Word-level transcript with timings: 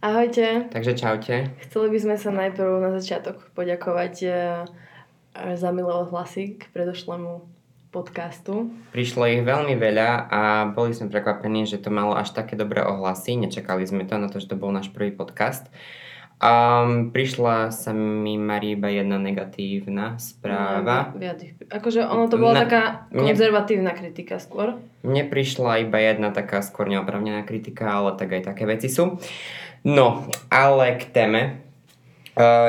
Ahojte. 0.00 0.72
Takže 0.72 0.96
čaute. 0.96 1.52
Chceli 1.68 1.92
by 1.92 1.98
sme 2.00 2.16
sa 2.16 2.32
najprv 2.32 2.80
na 2.80 2.90
začiatok 2.96 3.52
poďakovať 3.52 4.14
eh, 4.24 4.34
za 5.54 5.68
milé 5.76 5.92
ohlasy 5.92 6.56
k 6.56 6.72
predošlému 6.72 7.44
podcastu. 7.92 8.72
Prišlo 8.96 9.28
ich 9.28 9.44
veľmi 9.44 9.76
veľa 9.76 10.08
a 10.32 10.40
boli 10.72 10.96
sme 10.96 11.12
prekvapení, 11.12 11.68
že 11.68 11.76
to 11.76 11.92
malo 11.92 12.16
až 12.16 12.32
také 12.32 12.56
dobré 12.56 12.80
ohlasy. 12.80 13.36
Nečakali 13.36 13.84
sme 13.84 14.08
to 14.08 14.16
na 14.16 14.32
to, 14.32 14.40
že 14.40 14.48
to 14.48 14.56
bol 14.56 14.72
náš 14.72 14.88
prvý 14.88 15.12
podcast. 15.12 15.68
Um, 16.40 17.12
prišla 17.12 17.68
sa 17.68 17.92
mi 17.92 18.40
Marie 18.40 18.72
iba 18.72 18.88
jedna 18.88 19.20
negatívna 19.20 20.16
správa. 20.16 21.12
No, 21.12 21.20
viac, 21.20 21.44
akože 21.68 22.00
ono 22.00 22.32
to 22.32 22.40
bola 22.40 22.56
Na- 22.56 22.62
taká 22.64 22.82
mne- 23.12 23.36
konzervatívna 23.36 23.92
kritika 23.92 24.40
skôr. 24.40 24.80
Mne 25.04 25.28
prišla 25.28 25.84
iba 25.84 26.00
jedna 26.00 26.32
taká 26.32 26.64
skôr 26.64 26.88
neopravnená 26.88 27.44
kritika, 27.44 27.92
ale 27.92 28.16
tak 28.16 28.32
aj 28.32 28.56
také 28.56 28.64
veci 28.64 28.88
sú. 28.88 29.20
No, 29.84 30.28
ale 30.52 31.00
k 31.00 31.08
téme. 31.08 31.64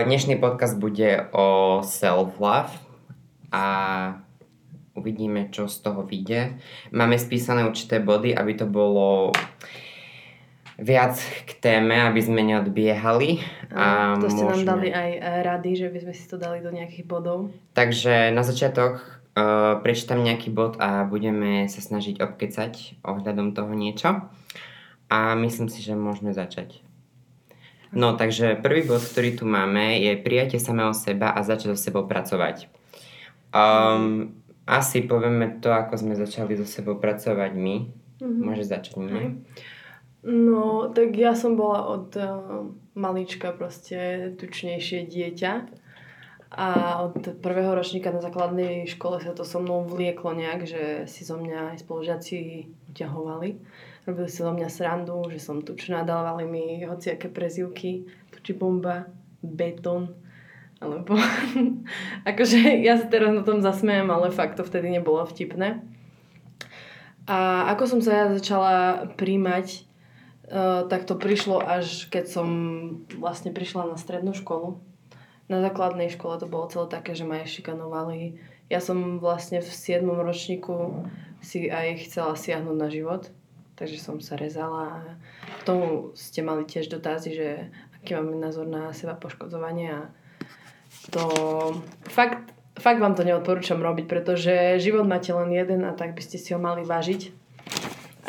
Dnešný 0.06 0.40
podcast 0.40 0.80
bude 0.80 1.28
o 1.36 1.80
self-love 1.84 2.72
a 3.52 3.66
uvidíme, 4.96 5.52
čo 5.52 5.68
z 5.68 5.84
toho 5.84 6.08
vyjde. 6.08 6.56
Máme 6.96 7.20
spísané 7.20 7.68
určité 7.68 8.00
body, 8.00 8.32
aby 8.32 8.56
to 8.56 8.64
bolo 8.64 9.36
viac 10.80 11.20
k 11.46 11.52
téme, 11.60 12.00
aby 12.00 12.20
sme 12.24 12.48
neodbiehali. 12.48 13.44
A 13.76 14.16
to 14.16 14.32
ste 14.32 14.48
nám 14.48 14.64
môžeme- 14.64 14.72
dali 14.72 14.88
aj 14.96 15.10
eh, 15.20 15.40
rady, 15.44 15.72
že 15.76 15.88
by 15.92 16.00
sme 16.08 16.14
si 16.16 16.26
to 16.32 16.40
dali 16.40 16.64
do 16.64 16.72
nejakých 16.72 17.06
bodov. 17.06 17.52
Takže 17.76 18.32
na 18.32 18.44
začiatok 18.44 19.04
uh, 19.36 19.84
prečítam 19.84 20.24
nejaký 20.24 20.48
bod 20.48 20.80
a 20.80 21.04
budeme 21.04 21.68
sa 21.68 21.84
snažiť 21.84 22.24
obkecať 22.24 23.04
ohľadom 23.04 23.52
toho 23.52 23.72
niečo. 23.76 24.32
A 25.12 25.36
myslím 25.36 25.68
si, 25.68 25.84
že 25.84 25.92
môžeme 25.92 26.32
začať. 26.32 26.80
No, 27.92 28.16
takže 28.16 28.56
prvý 28.56 28.88
bod, 28.88 29.04
ktorý 29.04 29.36
tu 29.36 29.44
máme, 29.44 30.00
je 30.00 30.16
prijatie 30.16 30.64
samého 30.64 30.96
seba 30.96 31.36
a 31.36 31.44
začať 31.44 31.76
so 31.76 31.80
sebou 31.80 32.08
pracovať. 32.08 32.72
Um, 33.52 34.40
asi 34.64 35.04
povieme 35.04 35.60
to, 35.60 35.76
ako 35.76 36.00
sme 36.00 36.16
začali 36.16 36.56
so 36.56 36.64
sebou 36.64 36.96
pracovať 36.96 37.52
my. 37.52 37.76
Mhm. 38.24 38.40
Môže 38.40 38.64
začať 38.64 38.96
my. 38.96 39.44
No, 40.22 40.94
tak 40.94 41.18
ja 41.18 41.34
som 41.34 41.58
bola 41.58 41.84
od 41.90 42.14
uh, 42.16 42.70
malička 42.94 43.52
proste 43.52 44.32
tučnejšie 44.38 45.10
dieťa. 45.10 45.54
A 46.52 46.68
od 47.08 47.40
prvého 47.40 47.72
ročníka 47.72 48.12
na 48.12 48.20
základnej 48.20 48.84
škole 48.84 49.24
sa 49.24 49.32
to 49.32 49.48
so 49.48 49.64
mnou 49.64 49.88
vlieklo 49.88 50.36
nejak, 50.36 50.68
že 50.68 50.84
si 51.08 51.24
zo 51.24 51.40
mňa 51.40 51.76
aj 51.76 51.88
spolužiaci 51.88 52.68
uťahovali. 52.92 53.50
Robili 54.02 54.30
si 54.30 54.42
zo 54.42 54.50
mňa 54.50 54.70
srandu, 54.70 55.22
že 55.30 55.38
som 55.38 55.62
tučná, 55.62 56.02
dávali 56.02 56.50
mi 56.50 56.82
hociaké 56.82 57.30
prezivky, 57.30 58.10
tuči 58.34 58.58
bomba, 58.58 59.06
betón. 59.46 60.18
Alebo, 60.82 61.14
akože 62.30 62.82
ja 62.82 62.98
sa 62.98 63.06
teraz 63.06 63.30
na 63.30 63.46
tom 63.46 63.62
zasmejem, 63.62 64.10
ale 64.10 64.34
fakt 64.34 64.58
to 64.58 64.66
vtedy 64.66 64.90
nebolo 64.90 65.22
vtipné. 65.30 65.86
A 67.30 67.70
ako 67.78 67.84
som 67.86 68.00
sa 68.02 68.12
ja 68.12 68.26
začala 68.34 69.06
príjmať, 69.14 69.86
uh, 70.50 70.90
tak 70.90 71.06
to 71.06 71.14
prišlo 71.14 71.62
až 71.62 72.10
keď 72.10 72.26
som 72.26 72.48
vlastne 73.22 73.54
prišla 73.54 73.94
na 73.94 73.98
strednú 74.02 74.34
školu. 74.34 74.82
Na 75.46 75.62
základnej 75.62 76.10
škole 76.10 76.42
to 76.42 76.50
bolo 76.50 76.66
celé 76.74 76.90
také, 76.90 77.14
že 77.14 77.28
ma 77.28 77.46
aj 77.46 77.54
šikanovali. 77.54 78.42
Ja 78.72 78.82
som 78.82 79.22
vlastne 79.22 79.62
v 79.62 79.70
7. 79.70 80.02
ročníku 80.08 81.06
si 81.44 81.68
aj 81.68 82.08
chcela 82.08 82.34
siahnuť 82.34 82.78
na 82.80 82.88
život, 82.88 83.30
takže 83.82 83.98
som 83.98 84.22
sa 84.22 84.38
rezala. 84.38 85.02
A 85.02 85.18
K 85.58 85.62
tomu 85.66 86.14
ste 86.14 86.46
mali 86.46 86.70
tiež 86.70 86.86
dotazy, 86.86 87.34
že 87.34 87.50
aký 87.98 88.14
máme 88.14 88.38
názor 88.38 88.70
na 88.70 88.94
seba 88.94 89.18
poškodzovanie 89.18 89.90
a 89.90 90.02
to 91.10 91.26
fakt, 92.06 92.54
fakt 92.78 93.02
vám 93.02 93.18
to 93.18 93.26
neodporúčam 93.26 93.82
robiť, 93.82 94.06
pretože 94.06 94.78
život 94.78 95.10
máte 95.10 95.34
len 95.34 95.50
jeden 95.50 95.82
a 95.82 95.98
tak 95.98 96.14
by 96.14 96.22
ste 96.22 96.38
si 96.38 96.54
ho 96.54 96.62
mali 96.62 96.86
vážiť. 96.86 97.34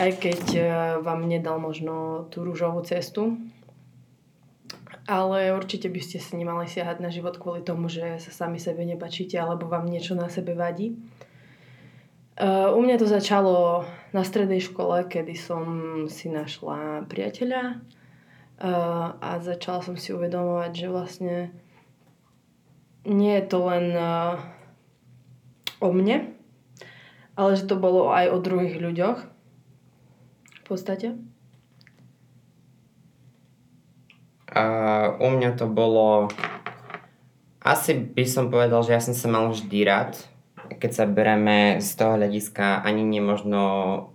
Aj 0.01 0.09
keď 0.09 0.43
eh, 0.57 0.67
vám 1.05 1.29
nedal 1.29 1.61
možno 1.61 2.25
tú 2.33 2.49
rúžovú 2.49 2.81
cestu. 2.81 3.37
Ale 5.03 5.51
určite 5.51 5.91
by 5.91 5.99
ste 5.99 6.23
si 6.23 6.33
nemali 6.39 6.71
siahať 6.71 7.03
na 7.03 7.11
život 7.11 7.35
kvôli 7.35 7.67
tomu, 7.67 7.91
že 7.91 8.23
sa 8.23 8.47
sami 8.47 8.63
sebe 8.63 8.87
nepačíte 8.87 9.35
alebo 9.35 9.67
vám 9.67 9.85
niečo 9.85 10.15
na 10.15 10.31
sebe 10.31 10.55
vadí. 10.55 10.95
Uh, 12.33 12.73
u 12.73 12.81
mňa 12.81 12.97
to 12.97 13.05
začalo 13.05 13.85
na 14.17 14.25
strednej 14.25 14.65
škole, 14.65 15.05
kedy 15.05 15.37
som 15.37 15.65
si 16.09 16.33
našla 16.33 17.05
priateľa 17.05 17.77
uh, 17.77 19.21
a 19.21 19.37
začala 19.45 19.85
som 19.85 20.01
si 20.01 20.17
uvedomovať, 20.17 20.73
že 20.73 20.89
vlastne 20.89 21.37
nie 23.05 23.37
je 23.37 23.45
to 23.45 23.59
len 23.69 23.93
uh, 23.93 24.41
o 25.85 25.93
mne, 25.93 26.33
ale 27.37 27.51
že 27.53 27.69
to 27.69 27.77
bolo 27.77 28.09
aj 28.09 28.33
o 28.33 28.41
druhých 28.41 28.81
ľuďoch. 28.81 29.19
V 30.57 30.63
podstate. 30.65 31.21
A 34.57 34.65
u 35.21 35.29
mňa 35.37 35.53
to 35.61 35.69
bolo... 35.69 36.33
Asi 37.61 37.93
by 37.93 38.25
som 38.25 38.49
povedal, 38.49 38.81
že 38.81 38.97
ja 38.97 39.05
som 39.05 39.13
sa 39.13 39.29
mal 39.29 39.53
vždy 39.53 39.85
rád, 39.85 40.32
keď 40.79 40.91
sa 40.93 41.05
bereme 41.09 41.81
z 41.81 41.91
toho 41.97 42.17
hľadiska 42.17 42.85
ani 42.85 43.05
nemožno 43.05 43.65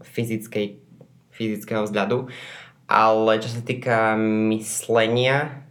fyzickej, 0.02 0.80
fyzického 1.34 1.86
vzhľadu, 1.86 2.30
ale 2.88 3.32
čo 3.44 3.50
sa 3.52 3.62
týka 3.62 4.16
myslenia, 4.54 5.68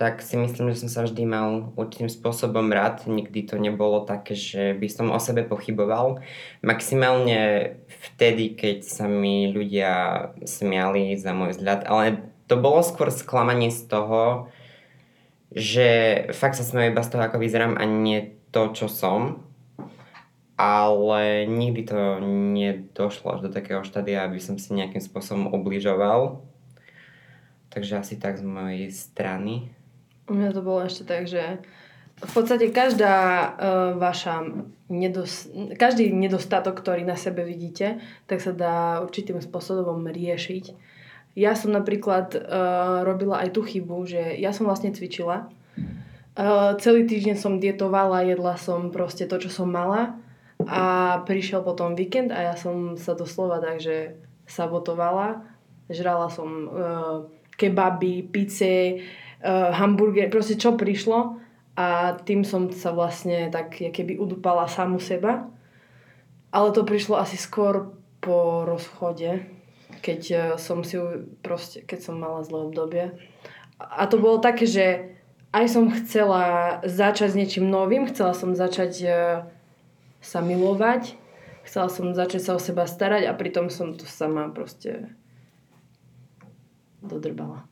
tak 0.00 0.24
si 0.24 0.40
myslím, 0.40 0.72
že 0.72 0.80
som 0.80 0.88
sa 0.88 1.00
vždy 1.04 1.28
mal 1.28 1.76
určitým 1.76 2.08
spôsobom 2.08 2.72
rád. 2.72 3.04
Nikdy 3.04 3.52
to 3.52 3.60
nebolo 3.60 4.08
také, 4.08 4.32
že 4.32 4.72
by 4.72 4.88
som 4.88 5.12
o 5.12 5.20
sebe 5.20 5.44
pochyboval. 5.44 6.24
Maximálne 6.64 7.76
vtedy, 7.84 8.56
keď 8.56 8.80
sa 8.80 9.04
mi 9.04 9.52
ľudia 9.52 9.92
smiali 10.40 11.20
za 11.20 11.36
môj 11.36 11.52
vzhľad, 11.52 11.84
ale 11.84 12.32
to 12.48 12.56
bolo 12.56 12.80
skôr 12.80 13.12
sklamanie 13.12 13.68
z 13.68 13.92
toho, 13.92 14.48
že 15.52 15.88
fakt 16.32 16.56
sa 16.56 16.64
smejú 16.64 16.96
iba 16.96 17.04
z 17.04 17.10
toho, 17.12 17.22
ako 17.28 17.36
vyzerám 17.36 17.76
a 17.76 17.84
nie 17.84 18.40
to, 18.56 18.72
čo 18.72 18.88
som. 18.88 19.44
Ale 20.60 21.48
nikdy 21.48 21.88
to 21.88 22.20
nedošlo 22.52 23.40
až 23.40 23.48
do 23.48 23.50
takého 23.50 23.80
štádia, 23.80 24.28
aby 24.28 24.36
som 24.36 24.60
si 24.60 24.76
nejakým 24.76 25.00
spôsobom 25.00 25.48
ubližoval. 25.56 26.44
Takže 27.72 27.96
asi 27.96 28.20
tak 28.20 28.36
z 28.36 28.44
mojej 28.44 28.92
strany. 28.92 29.72
U 30.28 30.36
mňa 30.36 30.52
to 30.52 30.60
bolo 30.60 30.84
ešte 30.84 31.08
tak, 31.08 31.24
že 31.24 31.64
v 32.20 32.32
podstate 32.36 32.68
každá 32.76 33.16
uh, 33.16 33.48
vaša 33.96 34.44
nedos- 34.92 35.48
každý 35.80 36.12
nedostatok, 36.12 36.76
ktorý 36.76 37.08
na 37.08 37.16
sebe 37.16 37.40
vidíte, 37.40 37.96
tak 38.28 38.44
sa 38.44 38.52
dá 38.52 39.00
určitým 39.00 39.40
spôsobom 39.40 40.04
riešiť. 40.04 40.76
Ja 41.40 41.56
som 41.56 41.72
napríklad 41.72 42.36
uh, 42.36 43.00
robila 43.08 43.40
aj 43.40 43.56
tú 43.56 43.64
chybu, 43.64 44.04
že 44.04 44.36
ja 44.36 44.52
som 44.52 44.68
vlastne 44.68 44.92
cvičila. 44.92 45.48
Uh, 46.36 46.76
celý 46.84 47.08
týždeň 47.08 47.40
som 47.40 47.56
dietovala, 47.56 48.28
jedla 48.28 48.60
som 48.60 48.92
proste 48.92 49.24
to, 49.24 49.40
čo 49.40 49.48
som 49.48 49.72
mala 49.72 50.20
a 50.66 51.20
prišiel 51.24 51.64
potom 51.64 51.94
víkend 51.94 52.34
a 52.34 52.52
ja 52.52 52.54
som 52.56 52.98
sa 52.98 53.14
doslova 53.14 53.62
takže 53.62 54.18
sabotovala. 54.44 55.46
Žrala 55.90 56.28
som 56.30 56.48
uh, 56.66 57.16
kebaby, 57.54 58.26
pice, 58.30 59.02
uh, 59.42 59.70
hamburger, 59.74 60.30
proste 60.30 60.58
čo 60.58 60.74
prišlo 60.74 61.40
a 61.80 62.18
tým 62.20 62.44
som 62.44 62.68
sa 62.68 62.92
vlastne 62.92 63.48
tak 63.48 63.78
keby 63.78 64.20
udupala 64.20 64.68
samu 64.68 65.00
seba. 65.00 65.48
Ale 66.50 66.74
to 66.74 66.82
prišlo 66.82 67.16
asi 67.16 67.38
skôr 67.38 67.94
po 68.18 68.66
rozchode, 68.66 69.46
keď 70.02 70.20
eh, 70.30 70.42
som 70.58 70.82
si 70.82 70.98
proste, 71.40 71.80
keď 71.86 71.98
som 72.04 72.20
mala 72.20 72.44
zlé 72.44 72.68
obdobie. 72.68 73.04
A 73.80 74.04
to 74.10 74.20
bolo 74.20 74.42
také, 74.42 74.68
že 74.68 75.16
aj 75.56 75.66
som 75.72 75.88
chcela 75.88 76.78
začať 76.84 77.32
s 77.32 77.38
niečím 77.38 77.72
novým, 77.72 78.04
chcela 78.10 78.36
som 78.36 78.52
začať 78.52 78.92
eh, 79.06 79.14
sa 80.20 80.44
milovať, 80.44 81.16
chcela 81.64 81.88
som 81.88 82.12
začať 82.12 82.40
sa 82.44 82.52
o 82.56 82.60
seba 82.60 82.84
starať 82.84 83.28
a 83.28 83.36
pritom 83.36 83.72
som 83.72 83.96
to 83.96 84.04
sama 84.04 84.48
proste 84.52 85.12
dodrbala. 87.00 87.64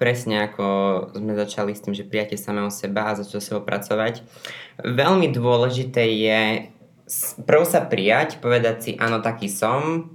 Presne 0.00 0.50
ako 0.50 0.66
sme 1.14 1.38
začali 1.38 1.76
s 1.76 1.84
tým, 1.84 1.94
že 1.94 2.08
prijatie 2.08 2.34
samého 2.34 2.72
seba 2.72 3.12
a 3.12 3.16
začať 3.20 3.38
sa 3.38 3.62
pracovať. 3.62 4.26
Veľmi 4.82 5.30
dôležité 5.30 6.02
je 6.18 6.40
prv 7.44 7.62
sa 7.68 7.84
prijať, 7.84 8.40
povedať 8.40 8.76
si 8.82 8.90
áno, 8.96 9.20
taký 9.20 9.46
som, 9.50 10.10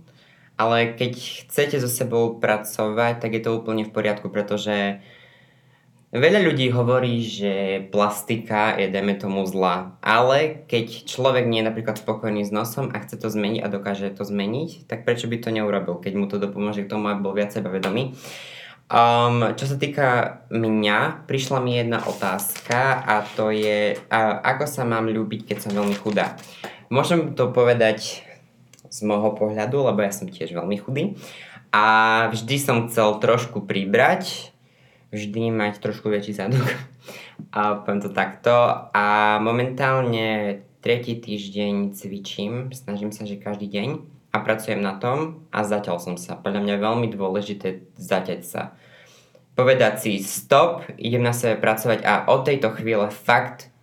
ale 0.58 0.98
keď 0.98 1.14
chcete 1.48 1.78
so 1.78 1.90
sebou 1.90 2.42
pracovať, 2.42 3.22
tak 3.22 3.32
je 3.38 3.42
to 3.46 3.54
úplne 3.54 3.86
v 3.86 3.94
poriadku, 3.94 4.34
pretože 4.34 5.00
Veľa 6.18 6.42
ľudí 6.42 6.74
hovorí, 6.74 7.22
že 7.22 7.86
plastika 7.94 8.74
je, 8.74 8.90
dajme 8.90 9.22
tomu, 9.22 9.46
zlá. 9.46 9.94
Ale 10.02 10.66
keď 10.66 11.06
človek 11.06 11.46
nie 11.46 11.62
je 11.62 11.70
napríklad 11.70 12.02
spokojný 12.02 12.42
s 12.42 12.50
nosom 12.50 12.90
a 12.90 12.98
chce 13.06 13.22
to 13.22 13.30
zmeniť 13.30 13.62
a 13.62 13.70
dokáže 13.70 14.10
to 14.18 14.26
zmeniť, 14.26 14.90
tak 14.90 15.06
prečo 15.06 15.30
by 15.30 15.38
to 15.38 15.54
neurobil, 15.54 16.02
keď 16.02 16.14
mu 16.18 16.26
to 16.26 16.42
dopomôže 16.42 16.90
k 16.90 16.92
tomu, 16.92 17.14
aby 17.14 17.22
bol 17.22 17.38
viac 17.38 17.54
sebavedomý. 17.54 18.18
Um, 18.88 19.54
čo 19.54 19.70
sa 19.70 19.78
týka 19.78 20.42
mňa, 20.50 21.30
prišla 21.30 21.60
mi 21.62 21.78
jedna 21.78 22.02
otázka 22.02 23.04
a 23.04 23.22
to 23.36 23.54
je, 23.54 24.00
a, 24.08 24.20
ako 24.42 24.64
sa 24.64 24.88
mám 24.88 25.12
ľúbiť, 25.12 25.44
keď 25.54 25.58
som 25.70 25.76
veľmi 25.76 25.94
chudá. 26.00 26.40
Môžem 26.90 27.36
to 27.38 27.52
povedať 27.54 28.26
z 28.88 29.00
môjho 29.04 29.36
pohľadu, 29.36 29.86
lebo 29.86 30.00
ja 30.02 30.10
som 30.16 30.32
tiež 30.32 30.56
veľmi 30.56 30.80
chudý 30.80 31.20
a 31.70 31.86
vždy 32.32 32.56
som 32.58 32.88
chcel 32.88 33.20
trošku 33.20 33.68
pribrať, 33.68 34.56
vždy 35.12 35.54
mať 35.54 35.80
trošku 35.80 36.12
väčší 36.12 36.36
zadok 36.36 36.68
a 37.56 37.82
poviem 37.84 38.02
to 38.04 38.12
takto 38.12 38.52
a 38.92 39.38
momentálne 39.40 40.62
tretí 40.84 41.20
týždeň 41.20 41.96
cvičím, 41.96 42.72
snažím 42.72 43.12
sa, 43.12 43.28
že 43.28 43.40
každý 43.40 43.68
deň 43.68 43.90
a 44.32 44.38
pracujem 44.40 44.80
na 44.80 44.96
tom 44.96 45.44
a 45.52 45.68
zatiaľ 45.68 46.00
som 46.00 46.16
sa. 46.16 46.38
Podľa 46.38 46.64
mňa 46.64 46.74
je 46.78 46.86
veľmi 46.86 47.08
dôležité 47.12 47.68
zaťať 47.98 48.42
sa. 48.46 48.62
Povedať 49.58 49.94
si 49.98 50.12
stop, 50.22 50.86
idem 51.02 51.26
na 51.26 51.34
sebe 51.34 51.58
pracovať 51.58 52.06
a 52.06 52.30
od 52.30 52.46
tejto 52.46 52.72
chvíle 52.78 53.10
fakt 53.10 53.74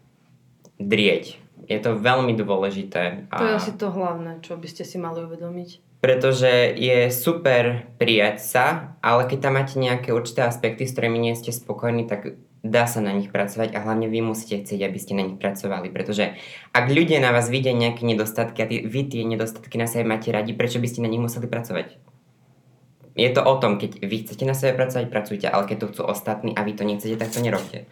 drieť. 0.78 1.43
Je 1.68 1.80
to 1.80 1.96
veľmi 1.96 2.36
dôležité. 2.36 3.28
A... 3.32 3.36
To 3.40 3.44
je 3.48 3.54
asi 3.56 3.72
to 3.74 3.88
hlavné, 3.90 4.40
čo 4.44 4.56
by 4.56 4.68
ste 4.68 4.84
si 4.84 4.96
mali 5.00 5.24
uvedomiť. 5.24 6.00
Pretože 6.04 6.76
je 6.76 7.08
super 7.08 7.88
prijať 7.96 8.44
sa, 8.44 8.66
ale 9.00 9.24
keď 9.24 9.38
tam 9.40 9.56
máte 9.56 9.80
nejaké 9.80 10.12
určité 10.12 10.44
aspekty, 10.44 10.84
s 10.84 10.92
ktorými 10.92 11.16
nie 11.16 11.32
ste 11.32 11.48
spokojní, 11.48 12.04
tak 12.04 12.36
dá 12.64 12.88
sa 12.88 13.04
na 13.04 13.12
nich 13.12 13.28
pracovať 13.28 13.76
a 13.76 13.84
hlavne 13.84 14.08
vy 14.08 14.24
musíte 14.24 14.64
chcieť, 14.64 14.80
aby 14.88 14.98
ste 15.00 15.12
na 15.12 15.24
nich 15.28 15.36
pracovali, 15.36 15.92
pretože 15.92 16.32
ak 16.72 16.88
ľudia 16.88 17.20
na 17.20 17.28
vás 17.28 17.52
vidia 17.52 17.76
nejaké 17.76 18.08
nedostatky 18.08 18.64
a 18.64 18.66
ty, 18.66 18.80
vy 18.80 19.04
tie 19.04 19.24
nedostatky 19.28 19.76
na 19.76 19.84
sebe 19.84 20.08
máte 20.08 20.32
radi, 20.32 20.56
prečo 20.56 20.80
by 20.80 20.88
ste 20.88 21.04
na 21.04 21.12
nich 21.12 21.20
museli 21.20 21.44
pracovať? 21.44 22.00
Je 23.14 23.30
to 23.30 23.44
o 23.44 23.54
tom, 23.60 23.76
keď 23.76 24.02
vy 24.02 24.16
chcete 24.26 24.42
na 24.48 24.56
sebe 24.56 24.74
pracovať, 24.80 25.06
pracujte, 25.12 25.46
ale 25.46 25.68
keď 25.68 25.76
to 25.76 25.90
chcú 25.92 26.02
ostatní 26.08 26.56
a 26.56 26.64
vy 26.64 26.72
to 26.72 26.88
nechcete, 26.88 27.20
tak 27.20 27.30
to 27.30 27.44
nerobte. 27.44 27.84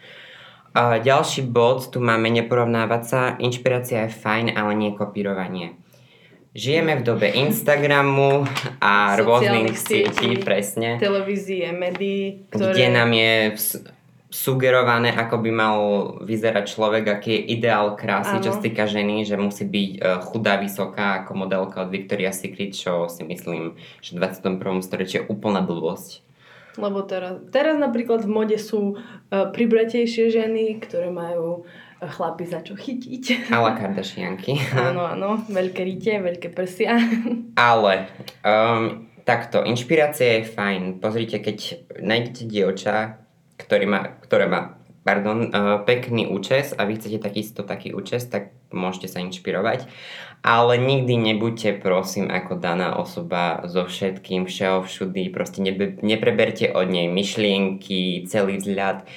Ďalší 0.73 1.45
bod, 1.53 1.93
tu 1.93 2.01
máme 2.01 2.33
neporovnávať 2.33 3.03
sa, 3.05 3.21
inšpirácia 3.37 4.09
je 4.09 4.17
fajn, 4.17 4.57
ale 4.57 4.73
nie 4.73 4.91
kopírovanie. 4.97 5.77
Žijeme 6.53 7.01
v 7.01 7.05
dobe 7.05 7.29
Instagramu 7.29 8.45
a 8.81 9.17
rôznych 9.17 9.73
sietí, 9.77 10.37
presne. 10.41 10.97
Televízie, 10.97 11.69
médií, 11.73 12.45
ktoré... 12.49 12.73
Kde 12.73 12.87
nám 12.89 13.09
je 13.13 13.33
sugerované, 14.33 15.13
ako 15.13 15.45
by 15.45 15.51
mal 15.53 15.77
vyzerať 16.25 16.65
človek, 16.65 17.05
aký 17.05 17.37
je 17.37 17.41
ideál 17.53 17.93
krásy, 17.93 18.41
čo 18.41 18.57
sa 18.57 18.61
týka 18.61 18.89
ženy, 18.89 19.29
že 19.29 19.37
musí 19.37 19.69
byť 19.69 19.89
uh, 20.01 20.25
chudá, 20.25 20.57
vysoká 20.57 21.21
ako 21.21 21.37
modelka 21.37 21.85
od 21.85 21.93
Victoria's 21.93 22.41
Secret, 22.41 22.73
čo 22.73 23.05
si 23.13 23.21
myslím, 23.21 23.77
že 24.01 24.17
v 24.17 24.25
21. 24.25 24.57
storočí 24.81 25.21
je 25.21 25.27
úplná 25.29 25.61
blbosť. 25.61 26.25
Lebo 26.73 27.05
teraz, 27.05 27.37
teraz 27.53 27.77
napríklad 27.77 28.25
v 28.25 28.33
mode 28.33 28.57
sú 28.57 28.97
uh, 28.97 29.49
pribratejšie 29.53 30.33
ženy, 30.33 30.81
ktoré 30.81 31.13
majú 31.13 31.61
e, 32.01 32.09
chlapi 32.09 32.49
za 32.49 32.65
čo 32.65 32.73
chytiť. 32.73 33.53
Ale 33.53 33.73
Kardashianky. 33.79 34.57
áno, 34.73 35.05
áno, 35.05 35.45
veľké 35.45 35.85
rite, 35.85 36.17
veľké 36.17 36.49
prsia. 36.49 36.97
Ale 37.73 38.09
um, 38.41 39.05
takto, 39.21 39.61
inšpirácia 39.61 40.41
je 40.41 40.49
fajn. 40.49 40.97
Pozrite, 40.97 41.45
keď 41.45 41.85
nájdete 42.01 42.41
dievča, 42.49 43.21
ktorý 43.61 43.85
má, 43.85 44.01
ktoré 44.25 44.49
má 44.49 44.82
pardon, 45.03 45.51
uh, 45.51 45.83
pekný 45.83 46.25
účes 46.27 46.71
a 46.71 46.87
vy 46.87 46.95
chcete 46.95 47.19
takisto 47.19 47.61
taký 47.61 47.91
účes, 47.91 48.25
tak 48.27 48.55
môžete 48.71 49.07
sa 49.11 49.19
inšpirovať. 49.21 49.85
Ale 50.43 50.75
nikdy 50.75 51.15
nebuďte, 51.15 51.79
prosím, 51.79 52.27
ako 52.27 52.59
daná 52.59 52.99
osoba 52.99 53.63
so 53.63 53.87
všetkým, 53.87 54.43
všeho 54.43 54.83
všudy. 54.83 55.31
Proste 55.31 55.63
nepreberte 56.03 56.67
od 56.67 56.91
nej 56.91 57.07
myšlienky, 57.07 58.27
celý 58.27 58.59
vzhľad. 58.59 59.07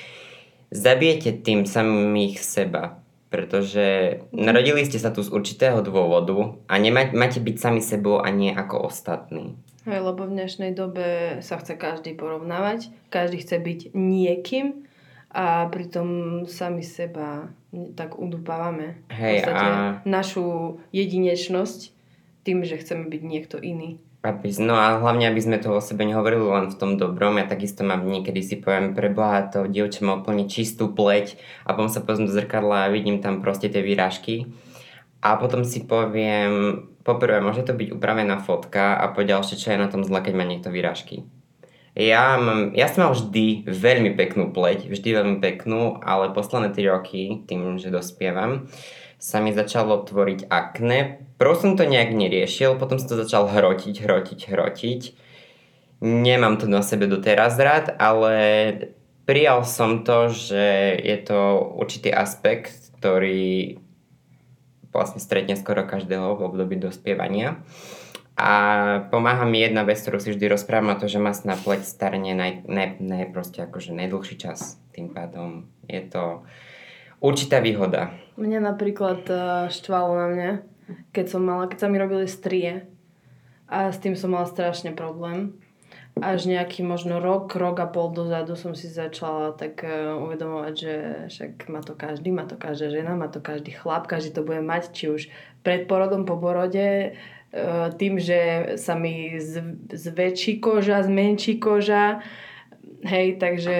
Zabijete 0.70 1.34
tým 1.42 1.66
samých 1.66 2.42
seba, 2.42 3.02
pretože 3.30 4.18
narodili 4.30 4.86
ste 4.86 5.02
sa 5.02 5.10
tu 5.10 5.26
z 5.26 5.34
určitého 5.34 5.82
dôvodu 5.82 6.58
a 6.70 6.78
nemáte 6.78 7.42
byť 7.42 7.56
sami 7.58 7.82
sebou 7.82 8.22
a 8.22 8.30
nie 8.30 8.54
ako 8.54 8.86
ostatní. 8.86 9.58
Hej, 9.86 10.02
lebo 10.02 10.26
v 10.26 10.34
dnešnej 10.34 10.74
dobe 10.74 11.38
sa 11.46 11.62
chce 11.62 11.78
každý 11.78 12.18
porovnávať, 12.18 12.90
každý 13.10 13.42
chce 13.42 13.62
byť 13.62 13.80
niekým 13.94 14.85
a 15.36 15.68
pritom 15.68 16.08
sami 16.48 16.80
seba 16.80 17.52
tak 17.92 18.16
udupávame. 18.16 19.04
Hej, 19.12 19.44
a... 19.52 20.00
našu 20.08 20.80
jedinečnosť 20.96 21.92
tým, 22.40 22.64
že 22.64 22.80
chceme 22.80 23.12
byť 23.12 23.22
niekto 23.22 23.60
iný. 23.60 24.00
Aby, 24.24 24.48
no 24.58 24.74
a 24.74 24.96
hlavne, 24.96 25.28
aby 25.28 25.38
sme 25.38 25.60
to 25.60 25.76
o 25.76 25.78
sebe 25.84 26.08
nehovorili 26.08 26.42
len 26.42 26.66
v 26.72 26.78
tom 26.80 26.96
dobrom. 26.96 27.36
Ja 27.36 27.44
takisto 27.46 27.84
mám 27.84 28.08
niekedy 28.08 28.40
si 28.40 28.56
poviem, 28.58 28.96
preboha, 28.96 29.44
to 29.46 29.68
dievča 29.68 30.02
má 30.02 30.18
úplne 30.18 30.48
čistú 30.48 30.90
pleť 30.90 31.36
a 31.68 31.76
potom 31.76 31.92
sa 31.92 32.00
pozriem 32.00 32.26
do 32.26 32.34
zrkadla 32.34 32.88
a 32.88 32.92
vidím 32.92 33.20
tam 33.20 33.44
proste 33.44 33.68
tie 33.68 33.84
výražky. 33.84 34.50
A 35.20 35.36
potom 35.36 35.62
si 35.68 35.84
poviem, 35.84 36.86
poprvé, 37.04 37.44
môže 37.44 37.60
to 37.62 37.76
byť 37.76 37.92
upravená 37.92 38.40
fotka 38.40 38.96
a 38.98 39.12
po 39.12 39.20
ďalšie, 39.20 39.60
čo 39.60 39.70
je 39.76 39.78
na 39.78 39.92
tom 39.92 40.02
zle, 40.02 40.18
keď 40.24 40.32
má 40.32 40.48
niekto 40.48 40.72
výražky. 40.72 41.28
Ja, 41.96 42.36
mám, 42.36 42.76
ja 42.76 42.92
som 42.92 43.08
mal 43.08 43.12
vždy 43.16 43.64
veľmi 43.64 44.12
peknú 44.20 44.52
pleť, 44.52 44.92
vždy 44.92 45.08
veľmi 45.16 45.36
peknú, 45.40 45.96
ale 46.04 46.28
posledné 46.36 46.76
3 46.76 46.92
roky, 46.92 47.40
tým, 47.48 47.80
že 47.80 47.88
dospievam, 47.88 48.68
sa 49.16 49.40
mi 49.40 49.56
začalo 49.56 50.04
tvoriť 50.04 50.52
akne. 50.52 51.24
Prv 51.40 51.52
som 51.56 51.72
to 51.72 51.88
nejak 51.88 52.12
neriešil, 52.12 52.76
potom 52.76 53.00
som 53.00 53.16
to 53.16 53.24
začal 53.24 53.48
hrotiť, 53.48 53.96
hrotiť, 54.04 54.40
hrotiť. 54.44 55.02
Nemám 56.04 56.60
to 56.60 56.68
na 56.68 56.84
sebe 56.84 57.08
doteraz 57.08 57.56
rád, 57.56 57.96
ale 57.96 58.36
prijal 59.24 59.64
som 59.64 60.04
to, 60.04 60.28
že 60.28 61.00
je 61.00 61.16
to 61.24 61.72
určitý 61.80 62.12
aspekt, 62.12 62.92
ktorý 63.00 63.80
vlastne 64.92 65.20
stretne 65.20 65.56
skoro 65.56 65.88
každého 65.88 66.36
v 66.36 66.44
období 66.44 66.76
dospievania. 66.76 67.64
A 68.36 68.50
pomáha 69.08 69.48
mi 69.48 69.64
jedna 69.64 69.80
vec, 69.88 69.96
ktorú 69.96 70.20
si 70.20 70.28
vždy 70.36 70.52
rozprávam, 70.52 70.92
a 70.92 71.00
to, 71.00 71.08
že 71.08 71.16
masná 71.16 71.56
pleť 71.56 71.88
starne 71.88 72.36
naj, 72.36 72.68
naj, 72.68 73.00
naj, 73.00 73.32
proste 73.32 73.64
akože 73.64 73.96
najdlhší 73.96 74.36
čas. 74.36 74.76
Tým 74.92 75.08
pádom 75.08 75.64
je 75.88 76.04
to 76.04 76.44
určitá 77.24 77.64
výhoda. 77.64 78.12
Mňa 78.36 78.60
napríklad 78.60 79.24
eh, 79.32 79.40
štvalo 79.72 80.12
na 80.20 80.26
mňa, 80.28 80.50
keď 81.16 81.26
som 81.32 81.42
mala, 81.48 81.64
keď 81.64 81.78
sa 81.80 81.88
mi 81.88 81.96
robili 81.96 82.28
strie 82.28 82.84
a 83.66 83.90
s 83.90 83.98
tým 83.98 84.14
som 84.14 84.30
mala 84.30 84.46
strašne 84.46 84.92
problém 84.92 85.56
až 86.16 86.48
nejaký 86.48 86.80
možno 86.80 87.20
rok, 87.20 87.52
rok 87.52 87.76
a 87.76 87.84
pol 87.84 88.08
dozadu 88.08 88.56
som 88.56 88.72
si 88.72 88.88
začala 88.88 89.52
tak 89.52 89.84
uh, 89.84 90.16
uvedomovať, 90.16 90.74
že 90.74 90.94
však 91.28 91.52
má 91.68 91.84
to 91.84 91.92
každý, 91.92 92.32
má 92.32 92.48
to 92.48 92.56
každá 92.56 92.88
žena, 92.88 93.12
má 93.12 93.28
to 93.28 93.44
každý 93.44 93.76
chlap, 93.76 94.08
každý 94.08 94.32
to 94.32 94.40
bude 94.40 94.64
mať, 94.64 94.96
či 94.96 95.04
už 95.12 95.22
pred 95.60 95.84
porodom, 95.84 96.24
po 96.24 96.40
porode, 96.40 97.12
uh, 97.12 97.92
tým, 98.00 98.16
že 98.16 98.72
sa 98.80 98.96
mi 98.96 99.36
zväčší 99.92 100.56
koža, 100.56 101.04
zmenší 101.04 101.60
koža, 101.60 102.24
hej, 103.04 103.36
takže... 103.36 103.76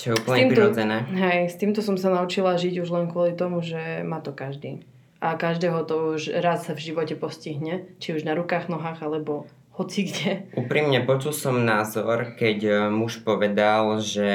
Čo 0.00 0.06
je 0.06 0.14
úplne 0.16 0.48
týmto, 0.48 0.52
prirodzené. 0.56 0.98
Hej, 1.12 1.40
s 1.52 1.56
týmto 1.60 1.84
som 1.84 2.00
sa 2.00 2.08
naučila 2.08 2.56
žiť 2.56 2.80
už 2.80 2.88
len 2.88 3.12
kvôli 3.12 3.36
tomu, 3.36 3.60
že 3.60 4.00
má 4.00 4.24
to 4.24 4.32
každý. 4.32 4.80
A 5.20 5.36
každého 5.36 5.84
to 5.84 6.16
už 6.16 6.40
raz 6.40 6.64
v 6.72 6.80
živote 6.80 7.20
postihne, 7.20 7.84
či 8.00 8.16
už 8.16 8.24
na 8.24 8.32
rukách, 8.32 8.72
nohách, 8.72 9.04
alebo 9.04 9.44
hoci 9.80 10.12
kde. 10.12 10.52
Úprimne 10.60 11.00
počul 11.08 11.32
som 11.32 11.56
názor, 11.64 12.36
keď 12.36 12.58
e, 12.60 12.72
muž 12.92 13.24
povedal, 13.24 13.96
že 14.04 14.28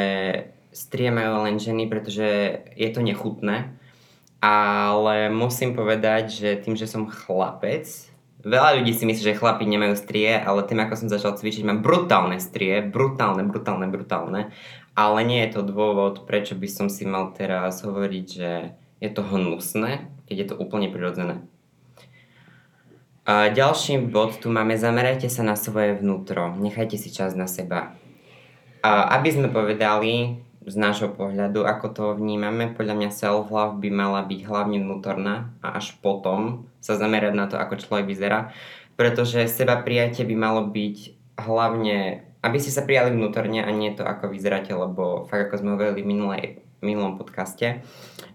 strie 0.74 1.14
majú 1.14 1.46
len 1.46 1.62
ženy, 1.62 1.86
pretože 1.86 2.60
je 2.74 2.90
to 2.90 3.06
nechutné. 3.06 3.78
Ale 4.42 5.30
musím 5.30 5.78
povedať, 5.78 6.34
že 6.34 6.50
tým, 6.58 6.74
že 6.74 6.90
som 6.90 7.10
chlapec, 7.10 7.86
veľa 8.46 8.82
ľudí 8.82 8.94
si 8.94 9.10
myslí, 9.10 9.34
že 9.34 9.40
chlapi 9.42 9.66
nemajú 9.66 9.98
strie, 9.98 10.38
ale 10.38 10.66
tým, 10.66 10.86
ako 10.86 10.94
som 11.06 11.10
začal 11.10 11.34
cvičiť, 11.34 11.66
mám 11.66 11.82
brutálne 11.82 12.38
strie, 12.38 12.86
brutálne, 12.86 13.42
brutálne, 13.46 13.90
brutálne. 13.90 14.54
Ale 14.96 15.28
nie 15.28 15.44
je 15.44 15.60
to 15.60 15.62
dôvod, 15.66 16.24
prečo 16.30 16.56
by 16.56 16.70
som 16.72 16.88
si 16.88 17.04
mal 17.04 17.34
teraz 17.36 17.84
hovoriť, 17.84 18.26
že 18.26 18.52
je 19.02 19.10
to 19.12 19.22
hnusné, 19.26 20.08
keď 20.30 20.36
je 20.36 20.48
to 20.54 20.56
úplne 20.56 20.88
prirodzené. 20.94 21.44
Ďalší 23.26 24.06
bod 24.06 24.38
tu 24.38 24.54
máme, 24.54 24.78
zamerajte 24.78 25.34
sa 25.34 25.42
na 25.42 25.58
svoje 25.58 25.98
vnútro, 25.98 26.54
nechajte 26.62 26.94
si 26.94 27.10
čas 27.10 27.34
na 27.34 27.50
seba. 27.50 27.98
A 28.86 29.18
aby 29.18 29.34
sme 29.34 29.50
povedali 29.50 30.46
z 30.62 30.76
nášho 30.78 31.10
pohľadu, 31.10 31.66
ako 31.66 31.88
to 31.90 32.04
vnímame, 32.22 32.78
podľa 32.78 32.94
mňa 32.94 33.10
self-love 33.10 33.82
by 33.82 33.90
mala 33.90 34.22
byť 34.30 34.46
hlavne 34.46 34.78
vnútorná 34.78 35.50
a 35.66 35.82
až 35.82 35.98
potom 36.06 36.70
sa 36.78 37.02
zamerať 37.02 37.34
na 37.34 37.50
to, 37.50 37.58
ako 37.58 37.82
človek 37.82 38.06
vyzerá, 38.06 38.54
pretože 38.94 39.42
seba 39.50 39.82
prijatie 39.82 40.22
by 40.22 40.36
malo 40.38 40.70
byť 40.70 40.98
hlavne, 41.42 42.30
aby 42.46 42.58
ste 42.62 42.70
sa 42.70 42.86
prijali 42.86 43.10
vnútorne 43.10 43.66
a 43.66 43.74
nie 43.74 43.90
to, 43.98 44.06
ako 44.06 44.30
vyzeráte, 44.30 44.70
lebo 44.70 45.26
fakt 45.26 45.50
ako 45.50 45.66
sme 45.66 45.74
hovorili 45.74 46.06
v 46.06 46.10
minulej 46.14 46.44
minulom 46.86 47.18
podcaste, 47.18 47.82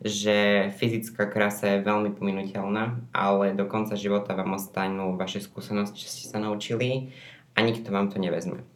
že 0.03 0.69
fyzická 0.75 1.31
krása 1.31 1.79
je 1.79 1.87
veľmi 1.87 2.11
pominuteľná, 2.19 3.15
ale 3.15 3.55
do 3.55 3.65
konca 3.71 3.95
života 3.95 4.35
vám 4.35 4.59
ostanú 4.59 5.15
vaše 5.15 5.39
skúsenosti, 5.39 6.03
čo 6.03 6.09
ste 6.11 6.25
sa 6.27 6.43
naučili 6.43 7.15
a 7.55 7.63
nikto 7.63 7.95
vám 7.95 8.11
to 8.11 8.19
nevezme. 8.19 8.67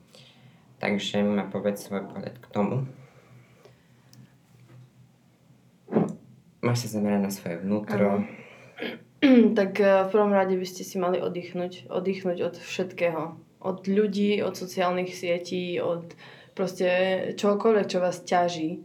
takže 0.78 1.24
ma 1.24 1.48
povedz 1.48 1.82
svoj 1.82 2.06
pohľad 2.06 2.36
k 2.38 2.46
tomu. 2.52 2.86
Máš 6.64 6.88
sa 6.88 6.96
zamerať 6.96 7.20
na 7.20 7.32
svoje 7.32 7.56
vnútro. 7.60 8.24
tak 9.58 9.80
eh, 9.80 10.04
v 10.04 10.12
prvom 10.12 10.32
rade 10.32 10.56
by 10.56 10.66
ste 10.66 10.82
si 10.84 10.96
mali 11.00 11.20
oddychnúť. 11.20 11.88
Oddychnúť 11.88 12.38
od 12.44 12.54
všetkého. 12.56 13.22
Od 13.64 13.78
ľudí, 13.88 14.44
od 14.44 14.52
sociálnych 14.52 15.16
sietí, 15.16 15.80
od 15.80 16.12
proste 16.52 16.88
čokoľvek, 17.40 17.86
čo 17.88 17.98
vás 17.98 18.20
ťaží. 18.22 18.84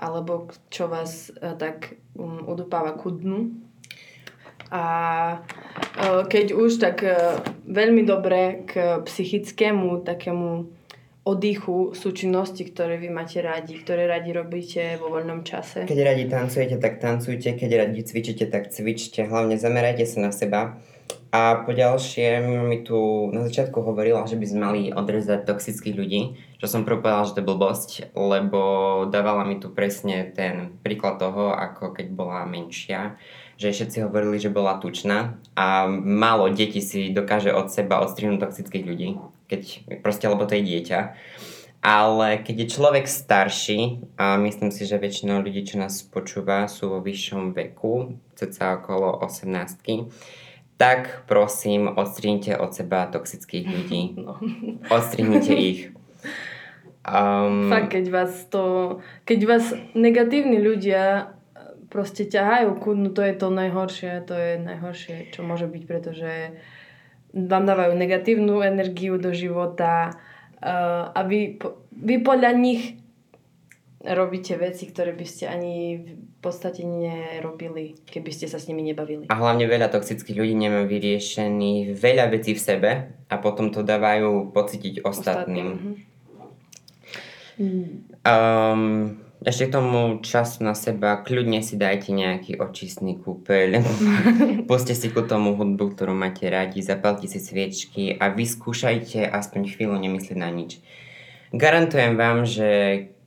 Alebo 0.00 0.48
čo 0.72 0.88
vás 0.88 1.28
uh, 1.28 1.52
tak 1.60 2.00
um, 2.16 2.48
udupáva 2.48 2.96
ku 2.96 3.12
dnu. 3.12 3.52
A 4.72 4.84
uh, 5.44 6.22
keď 6.24 6.56
už, 6.56 6.80
tak 6.80 7.04
uh, 7.04 7.44
veľmi 7.68 8.08
dobre 8.08 8.64
k 8.64 9.04
psychickému 9.04 10.00
takému 10.00 10.80
oddychu 11.20 11.92
sú 11.92 12.10
ktoré 12.16 12.96
vy 12.96 13.12
máte 13.12 13.44
radi, 13.44 13.76
ktoré 13.76 14.08
radi 14.08 14.32
robíte 14.32 14.96
vo 14.96 15.12
voľnom 15.12 15.44
čase. 15.44 15.84
Keď 15.84 16.00
radi 16.00 16.24
tancujete, 16.26 16.80
tak 16.80 16.98
tancujte, 16.98 17.54
keď 17.54 17.86
radi 17.86 18.00
cvičíte, 18.02 18.48
tak 18.48 18.72
cvičte. 18.72 19.28
Hlavne 19.28 19.60
zamerajte 19.60 20.08
sa 20.08 20.18
na 20.24 20.32
seba. 20.32 20.80
A 21.30 21.62
po 21.62 21.70
ďalšie, 21.70 22.42
mi 22.42 22.82
tu 22.82 23.30
na 23.30 23.46
začiatku 23.46 23.78
hovorila, 23.86 24.26
že 24.26 24.34
by 24.34 24.46
sme 24.50 24.60
mali 24.60 24.82
odrezať 24.90 25.46
toxických 25.46 25.94
ľudí, 25.94 26.20
čo 26.60 26.66
som 26.68 26.84
prv 26.84 27.00
povedala, 27.00 27.24
že 27.24 27.34
to 27.34 27.40
je 27.40 27.48
blbosť, 27.48 27.90
lebo 28.12 28.60
dávala 29.08 29.48
mi 29.48 29.56
tu 29.56 29.72
presne 29.72 30.28
ten 30.28 30.76
príklad 30.84 31.16
toho, 31.16 31.56
ako 31.56 31.96
keď 31.96 32.06
bola 32.12 32.44
menšia, 32.44 33.16
že 33.56 33.72
všetci 33.72 34.04
hovorili, 34.04 34.36
že 34.36 34.52
bola 34.52 34.76
tučná 34.76 35.40
a 35.56 35.88
málo 35.90 36.52
detí 36.52 36.84
si 36.84 37.08
dokáže 37.10 37.52
od 37.52 37.72
seba 37.72 38.04
odstrihnúť 38.04 38.44
toxických 38.44 38.84
ľudí 38.84 39.10
keď 39.50 39.62
proste, 40.06 40.30
lebo 40.30 40.46
to 40.46 40.54
je 40.54 40.62
dieťa. 40.62 41.00
Ale 41.80 42.44
keď 42.44 42.56
je 42.64 42.72
človek 42.76 43.08
starší, 43.08 44.04
a 44.20 44.36
myslím 44.36 44.70
si, 44.70 44.84
že 44.84 45.00
väčšinou 45.00 45.40
ľudí, 45.40 45.64
čo 45.64 45.80
nás 45.80 46.04
počúva, 46.06 46.68
sú 46.70 46.92
vo 46.92 47.00
vyššom 47.00 47.56
veku, 47.56 48.20
ceca 48.38 48.78
okolo 48.78 49.18
18 49.26 50.06
tak 50.80 51.28
prosím, 51.28 51.92
odstrihnite 51.92 52.56
od 52.56 52.72
seba 52.72 53.04
toxických 53.04 53.66
ľudí. 53.68 54.02
No. 54.24 54.40
Odstrihnite 54.88 55.52
ich. 55.52 55.92
Um, 57.00 57.72
Fakt, 57.72 57.96
keď 57.96 58.06
vás 58.12 58.32
to, 58.52 58.64
keď 59.24 59.40
vás 59.48 59.64
negatívni 59.96 60.60
ľudia 60.60 61.32
proste 61.90 62.28
ťahajú 62.28 62.76
ku 62.78 62.94
to 63.10 63.20
je 63.24 63.34
to 63.34 63.48
najhoršie, 63.50 64.22
to 64.28 64.34
je 64.36 64.52
najhoršie, 64.62 65.32
čo 65.34 65.42
môže 65.42 65.66
byť, 65.66 65.82
pretože 65.88 66.54
vám 67.34 67.64
dávajú 67.66 67.98
negatívnu 67.98 68.62
energiu 68.62 69.18
do 69.18 69.34
života 69.34 70.14
uh, 70.62 71.10
a 71.10 71.20
vy, 71.26 71.58
vy 71.90 72.14
podľa 72.22 72.52
nich 72.54 73.00
robíte 74.00 74.56
veci, 74.56 74.88
ktoré 74.88 75.12
by 75.12 75.26
ste 75.28 75.44
ani 75.44 76.00
v 76.00 76.38
podstate 76.40 76.80
nerobili, 76.84 78.00
keby 78.08 78.32
ste 78.32 78.48
sa 78.48 78.56
s 78.56 78.64
nimi 78.64 78.80
nebavili. 78.80 79.28
A 79.28 79.36
hlavne 79.36 79.68
veľa 79.68 79.92
toxických 79.92 80.40
ľudí 80.40 80.56
nemá 80.56 80.88
vyriešených 80.88 81.92
veľa 82.00 82.32
vecí 82.32 82.56
v 82.56 82.60
sebe 82.60 82.90
a 83.28 83.34
potom 83.36 83.68
to 83.68 83.84
dávajú 83.84 84.56
pocítiť 84.56 85.04
ostatným. 85.04 85.68
ostatným. 85.68 86.09
Um, 87.60 89.20
ešte 89.44 89.68
k 89.68 89.74
tomu 89.76 90.20
času 90.24 90.64
na 90.64 90.76
seba, 90.76 91.20
kľudne 91.20 91.60
si 91.60 91.76
dajte 91.76 92.12
nejaký 92.12 92.60
očistný 92.60 93.20
kúpeľ. 93.20 93.84
Puste 94.68 94.96
si 94.96 95.08
ku 95.12 95.24
tomu 95.24 95.56
hudbu, 95.56 95.96
ktorú 95.96 96.12
máte 96.16 96.48
radi, 96.48 96.80
zapalte 96.80 97.28
si 97.28 97.40
sviečky 97.40 98.16
a 98.16 98.32
vyskúšajte 98.32 99.24
aspoň 99.28 99.76
chvíľu 99.76 99.96
nemyslieť 99.96 100.38
na 100.40 100.48
nič. 100.52 100.80
Garantujem 101.52 102.20
vám, 102.20 102.44
že 102.48 102.68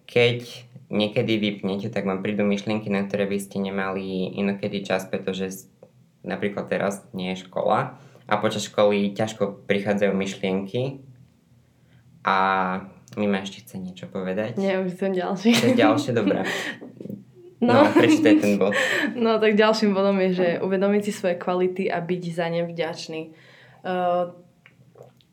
keď 0.06 0.46
niekedy 0.94 1.42
vypnete, 1.42 1.90
tak 1.90 2.06
vám 2.06 2.22
prídu 2.22 2.46
myšlienky, 2.46 2.94
na 2.94 3.06
ktoré 3.06 3.26
by 3.26 3.38
ste 3.42 3.58
nemali 3.58 4.38
inokedy 4.38 4.86
čas, 4.86 5.10
pretože 5.10 5.66
napríklad 6.22 6.70
teraz 6.70 7.02
nie 7.12 7.34
je 7.34 7.44
škola 7.50 7.98
a 8.30 8.34
počas 8.38 8.70
školy 8.70 9.12
ťažko 9.12 9.66
prichádzajú 9.66 10.14
myšlienky 10.14 11.04
a 12.24 12.38
Mima 13.14 13.46
ešte 13.46 13.62
chce 13.62 13.76
niečo 13.78 14.06
povedať? 14.10 14.58
Nie, 14.58 14.82
už 14.82 14.98
som 14.98 15.14
ďalší. 15.14 15.54
Je 15.54 15.74
ďalšie, 15.78 16.12
dobré. 16.14 16.42
No, 17.64 17.88
no 17.88 17.96
prečítaj 17.96 18.44
ten 18.44 18.60
bod. 18.60 18.76
No, 19.16 19.40
tak 19.40 19.56
ďalším 19.56 19.96
bodom 19.96 20.20
je, 20.20 20.30
že 20.36 20.48
uvedomiť 20.60 21.02
si 21.08 21.12
svoje 21.16 21.40
kvality 21.40 21.88
a 21.88 22.04
byť 22.04 22.24
za 22.28 22.52
ne 22.52 22.68
vďačný. 22.68 23.22
Uh, 23.88 24.36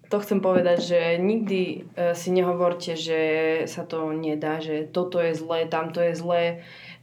to 0.06 0.22
chcem 0.22 0.38
povedať, 0.38 0.78
že 0.78 1.00
nikdy 1.18 1.90
uh, 1.90 2.14
si 2.14 2.30
nehovorte, 2.30 2.94
že 2.94 3.20
sa 3.66 3.82
to 3.82 4.14
nedá, 4.14 4.62
že 4.62 4.86
toto 4.86 5.18
je 5.18 5.34
zlé, 5.34 5.66
tamto 5.66 5.98
je 5.98 6.14
zlé, 6.14 6.42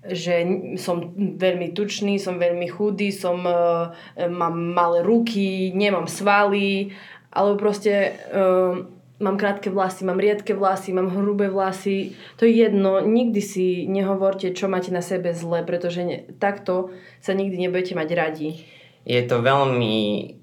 že 0.08 0.48
som 0.80 1.12
veľmi 1.20 1.76
tučný, 1.76 2.16
som 2.24 2.40
veľmi 2.40 2.72
chudý, 2.72 3.12
som, 3.12 3.44
uh, 3.44 3.92
mám 4.32 4.56
malé 4.56 5.04
ruky, 5.04 5.76
nemám 5.76 6.08
svaly, 6.08 6.96
alebo 7.36 7.60
proste 7.60 8.16
uh, 8.32 8.80
mám 9.20 9.38
krátke 9.38 9.70
vlasy, 9.70 10.06
mám 10.06 10.22
riedke 10.22 10.54
vlasy, 10.54 10.94
mám 10.94 11.10
hrubé 11.10 11.50
vlasy, 11.50 12.14
to 12.38 12.46
je 12.46 12.54
jedno, 12.54 13.02
nikdy 13.02 13.42
si 13.42 13.90
nehovorte, 13.90 14.54
čo 14.54 14.70
máte 14.70 14.94
na 14.94 15.02
sebe 15.02 15.34
zle, 15.34 15.66
pretože 15.66 16.02
ne, 16.06 16.18
takto 16.38 16.94
sa 17.22 17.34
nikdy 17.34 17.58
nebudete 17.58 17.98
mať 17.98 18.10
radi. 18.14 18.50
Je 19.08 19.24
to 19.24 19.40
veľmi 19.40 19.96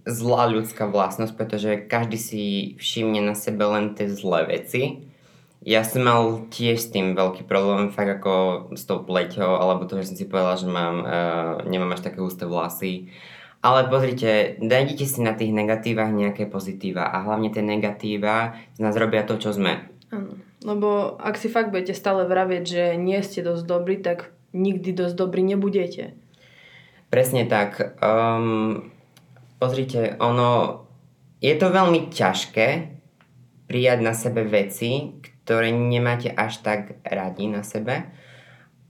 zlá 0.08 0.48
ľudská 0.48 0.88
vlastnosť, 0.88 1.34
pretože 1.36 1.70
každý 1.84 2.16
si 2.16 2.42
všimne 2.80 3.20
na 3.20 3.36
sebe 3.36 3.60
len 3.68 3.92
tie 3.92 4.08
zlé 4.08 4.48
veci. 4.48 5.04
Ja 5.64 5.84
som 5.84 6.04
mal 6.04 6.22
tiež 6.48 6.76
s 6.80 6.92
tým 6.92 7.16
veľký 7.16 7.44
problém, 7.44 7.92
fakt 7.92 8.20
ako 8.20 8.68
s 8.76 8.84
tou 8.84 9.04
pleťou, 9.04 9.60
alebo 9.60 9.88
to, 9.88 10.00
že 10.00 10.12
som 10.12 10.16
si 10.16 10.28
povedala, 10.28 10.60
že 10.60 10.68
mám, 10.68 10.96
uh, 11.04 11.52
nemám 11.68 11.96
až 11.96 12.08
také 12.08 12.20
husté 12.20 12.44
vlasy 12.48 13.12
ale 13.64 13.88
pozrite, 13.88 14.60
dajte 14.60 15.08
si 15.08 15.24
na 15.24 15.32
tých 15.32 15.48
negatívach 15.48 16.12
nejaké 16.12 16.44
pozitíva 16.44 17.08
a 17.08 17.24
hlavne 17.24 17.48
tie 17.48 17.64
negatíva 17.64 18.60
z 18.76 18.78
nás 18.84 18.92
robia 18.92 19.24
to, 19.24 19.40
čo 19.40 19.56
sme. 19.56 19.88
Áno, 20.12 20.36
lebo 20.60 21.16
ak 21.16 21.40
si 21.40 21.48
fakt 21.48 21.72
budete 21.72 21.96
stále 21.96 22.28
vravieť, 22.28 22.64
že 22.68 22.84
nie 23.00 23.16
ste 23.24 23.40
dosť 23.40 23.64
dobrí, 23.64 24.04
tak 24.04 24.36
nikdy 24.52 24.92
dosť 24.92 25.16
dobrí 25.16 25.40
nebudete. 25.40 26.12
Presne 27.08 27.48
tak. 27.48 27.96
Um, 28.04 28.92
pozrite, 29.56 30.20
ono, 30.20 30.84
je 31.40 31.54
to 31.56 31.72
veľmi 31.72 32.12
ťažké 32.12 32.68
prijať 33.64 33.98
na 34.04 34.12
sebe 34.12 34.44
veci, 34.44 35.16
ktoré 35.24 35.72
nemáte 35.72 36.28
až 36.28 36.60
tak 36.60 37.00
radi 37.00 37.48
na 37.48 37.64
sebe 37.64 38.12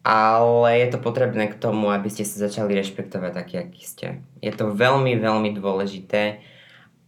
ale 0.04 0.84
je 0.84 0.88
to 0.92 0.98
potrebné 1.00 1.48
k 1.48 1.56
tomu, 1.56 1.88
aby 1.88 2.12
ste 2.12 2.28
sa 2.28 2.44
začali 2.44 2.76
rešpektovať 2.76 3.32
taký, 3.32 3.54
aký 3.56 3.82
ste. 3.88 4.06
Je 4.44 4.52
to 4.52 4.68
veľmi, 4.76 5.16
veľmi 5.16 5.56
dôležité 5.56 6.44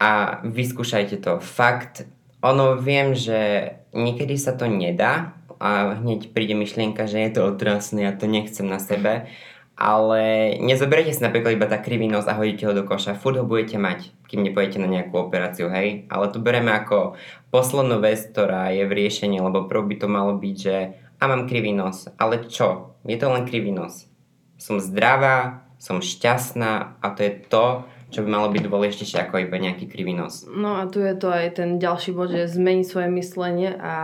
a 0.01 0.41
vyskúšajte 0.41 1.21
to. 1.21 1.37
Fakt, 1.45 2.09
ono 2.41 2.81
viem, 2.81 3.13
že 3.13 3.73
niekedy 3.93 4.41
sa 4.41 4.57
to 4.57 4.65
nedá 4.65 5.37
a 5.61 6.01
hneď 6.01 6.33
príde 6.33 6.57
myšlienka, 6.57 7.05
že 7.05 7.21
je 7.21 7.31
to 7.37 7.53
otrasné, 7.53 8.09
ja 8.09 8.13
to 8.17 8.25
nechcem 8.25 8.65
na 8.65 8.81
sebe, 8.81 9.29
ale 9.77 10.57
nezoberiete 10.65 11.13
si 11.13 11.21
napríklad 11.21 11.53
iba 11.53 11.69
tá 11.69 11.77
krivý 11.77 12.09
nos 12.09 12.25
a 12.25 12.33
hodíte 12.33 12.65
ho 12.65 12.73
do 12.73 12.89
koša. 12.89 13.13
Furt 13.13 13.37
ho 13.37 13.45
budete 13.45 13.77
mať, 13.77 14.09
kým 14.25 14.41
nepojete 14.41 14.81
na 14.81 14.89
nejakú 14.89 15.21
operáciu, 15.21 15.69
hej? 15.69 16.09
Ale 16.09 16.33
to 16.33 16.41
bereme 16.41 16.73
ako 16.73 17.21
poslednú 17.53 18.01
vec, 18.01 18.25
ktorá 18.33 18.73
je 18.73 18.89
v 18.89 18.97
riešení, 19.05 19.37
lebo 19.37 19.69
prv 19.69 19.85
by 19.85 19.97
to 20.01 20.09
malo 20.09 20.33
byť, 20.41 20.57
že 20.57 20.77
a 21.21 21.25
mám 21.27 21.49
krivý 21.49 21.73
nos. 21.73 22.09
Ale 22.21 22.45
čo? 22.49 22.99
Je 23.09 23.17
to 23.17 23.33
len 23.33 23.49
krivý 23.49 23.73
nos. 23.73 24.09
Som 24.57 24.81
zdravá, 24.81 25.67
som 25.77 26.01
šťastná 26.01 27.01
a 27.01 27.07
to 27.13 27.21
je 27.25 27.33
to, 27.49 27.67
čo 28.11 28.23
by 28.23 28.29
malo 28.31 28.49
byť 28.55 28.63
dôležitejšie 28.65 29.19
ako 29.27 29.45
iba 29.45 29.57
nejaký 29.59 29.91
krivý 29.91 30.15
nos. 30.15 30.47
No 30.47 30.79
a 30.79 30.87
tu 30.87 31.03
je 31.03 31.15
to 31.19 31.29
aj 31.29 31.59
ten 31.59 31.83
ďalší 31.83 32.15
bod, 32.15 32.33
že 32.33 32.49
zmeniť 32.49 32.87
svoje 32.87 33.09
myslenie 33.13 33.75
a 33.77 33.95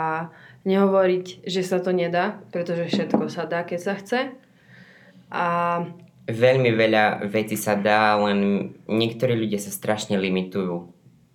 nehovoriť, 0.66 1.46
že 1.46 1.62
sa 1.62 1.78
to 1.78 1.94
nedá, 1.94 2.42
pretože 2.50 2.90
všetko 2.90 3.30
sa 3.30 3.46
dá, 3.46 3.62
keď 3.62 3.80
sa 3.80 3.94
chce. 3.98 4.20
A 5.32 5.44
veľmi 6.28 6.70
veľa 6.74 7.26
vecí 7.30 7.54
sa 7.58 7.78
dá, 7.78 8.18
len 8.20 8.72
niektorí 8.86 9.38
ľudia 9.38 9.58
sa 9.58 9.72
strašne 9.74 10.18
limitujú. 10.18 10.92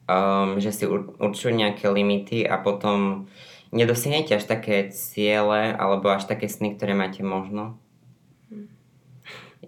Um, 0.08 0.56
že 0.64 0.72
si 0.72 0.88
určujú 0.88 1.52
nejaké 1.52 1.92
limity 1.92 2.48
a 2.48 2.64
potom 2.64 3.28
nedosiahnete 3.72 4.38
až 4.38 4.46
také 4.48 4.90
ciele 4.92 5.76
alebo 5.76 6.12
až 6.12 6.28
také 6.30 6.48
sny, 6.48 6.76
ktoré 6.76 6.96
máte 6.96 7.22
možno? 7.22 7.80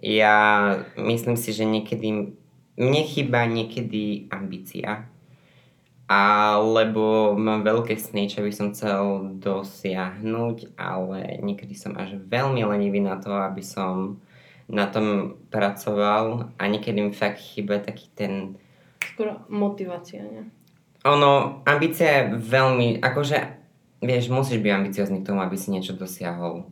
Ja 0.00 0.80
myslím 0.96 1.36
si, 1.36 1.52
že 1.52 1.68
niekedy 1.68 2.32
mne 2.80 3.02
chýba 3.04 3.44
niekedy 3.44 4.32
ambícia. 4.32 5.04
Alebo 6.10 7.38
mám 7.38 7.62
veľké 7.62 7.94
sny, 7.94 8.26
čo 8.26 8.42
by 8.42 8.50
som 8.50 8.74
chcel 8.74 9.36
dosiahnuť, 9.38 10.74
ale 10.74 11.38
niekedy 11.38 11.78
som 11.78 11.94
až 11.94 12.18
veľmi 12.18 12.66
lenivý 12.66 12.98
na 12.98 13.14
to, 13.20 13.30
aby 13.30 13.62
som 13.62 14.18
na 14.66 14.90
tom 14.90 15.38
pracoval 15.54 16.50
a 16.58 16.62
niekedy 16.66 16.98
mi 16.98 17.12
fakt 17.14 17.38
chýba 17.38 17.78
taký 17.78 18.10
ten... 18.18 18.58
Skoro 19.14 19.46
motivácia, 19.46 20.26
nie? 20.26 20.50
Ono, 21.06 21.62
ambícia 21.62 22.06
je 22.10 22.22
veľmi, 22.42 22.98
akože 22.98 23.59
vieš, 24.00 24.32
musíš 24.32 24.60
byť 24.64 24.72
ambiciózny 24.72 25.20
k 25.20 25.28
tomu, 25.28 25.44
aby 25.44 25.56
si 25.60 25.72
niečo 25.72 25.92
dosiahol. 25.92 26.68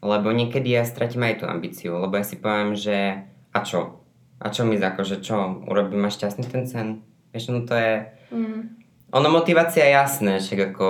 Lebo 0.00 0.32
niekedy 0.32 0.72
ja 0.72 0.88
stratím 0.88 1.28
aj 1.28 1.44
tú 1.44 1.44
ambíciu, 1.44 2.00
lebo 2.00 2.16
ja 2.16 2.24
si 2.24 2.40
poviem, 2.40 2.72
že 2.72 3.28
a 3.52 3.58
čo? 3.60 4.00
A 4.40 4.48
čo 4.48 4.64
mi 4.64 4.80
za 4.80 4.96
že 5.04 5.20
čo? 5.20 5.60
Urobí 5.68 6.00
ma 6.00 6.08
šťastný 6.08 6.48
ten 6.48 6.64
sen? 6.64 7.04
Vieš, 7.36 7.52
no 7.52 7.68
to 7.68 7.76
je... 7.76 8.08
Mm. 8.32 8.80
Ono 9.10 9.28
motivácia 9.28 9.84
je 9.84 9.92
jasné, 9.92 10.32
že 10.40 10.54
ako 10.54 10.88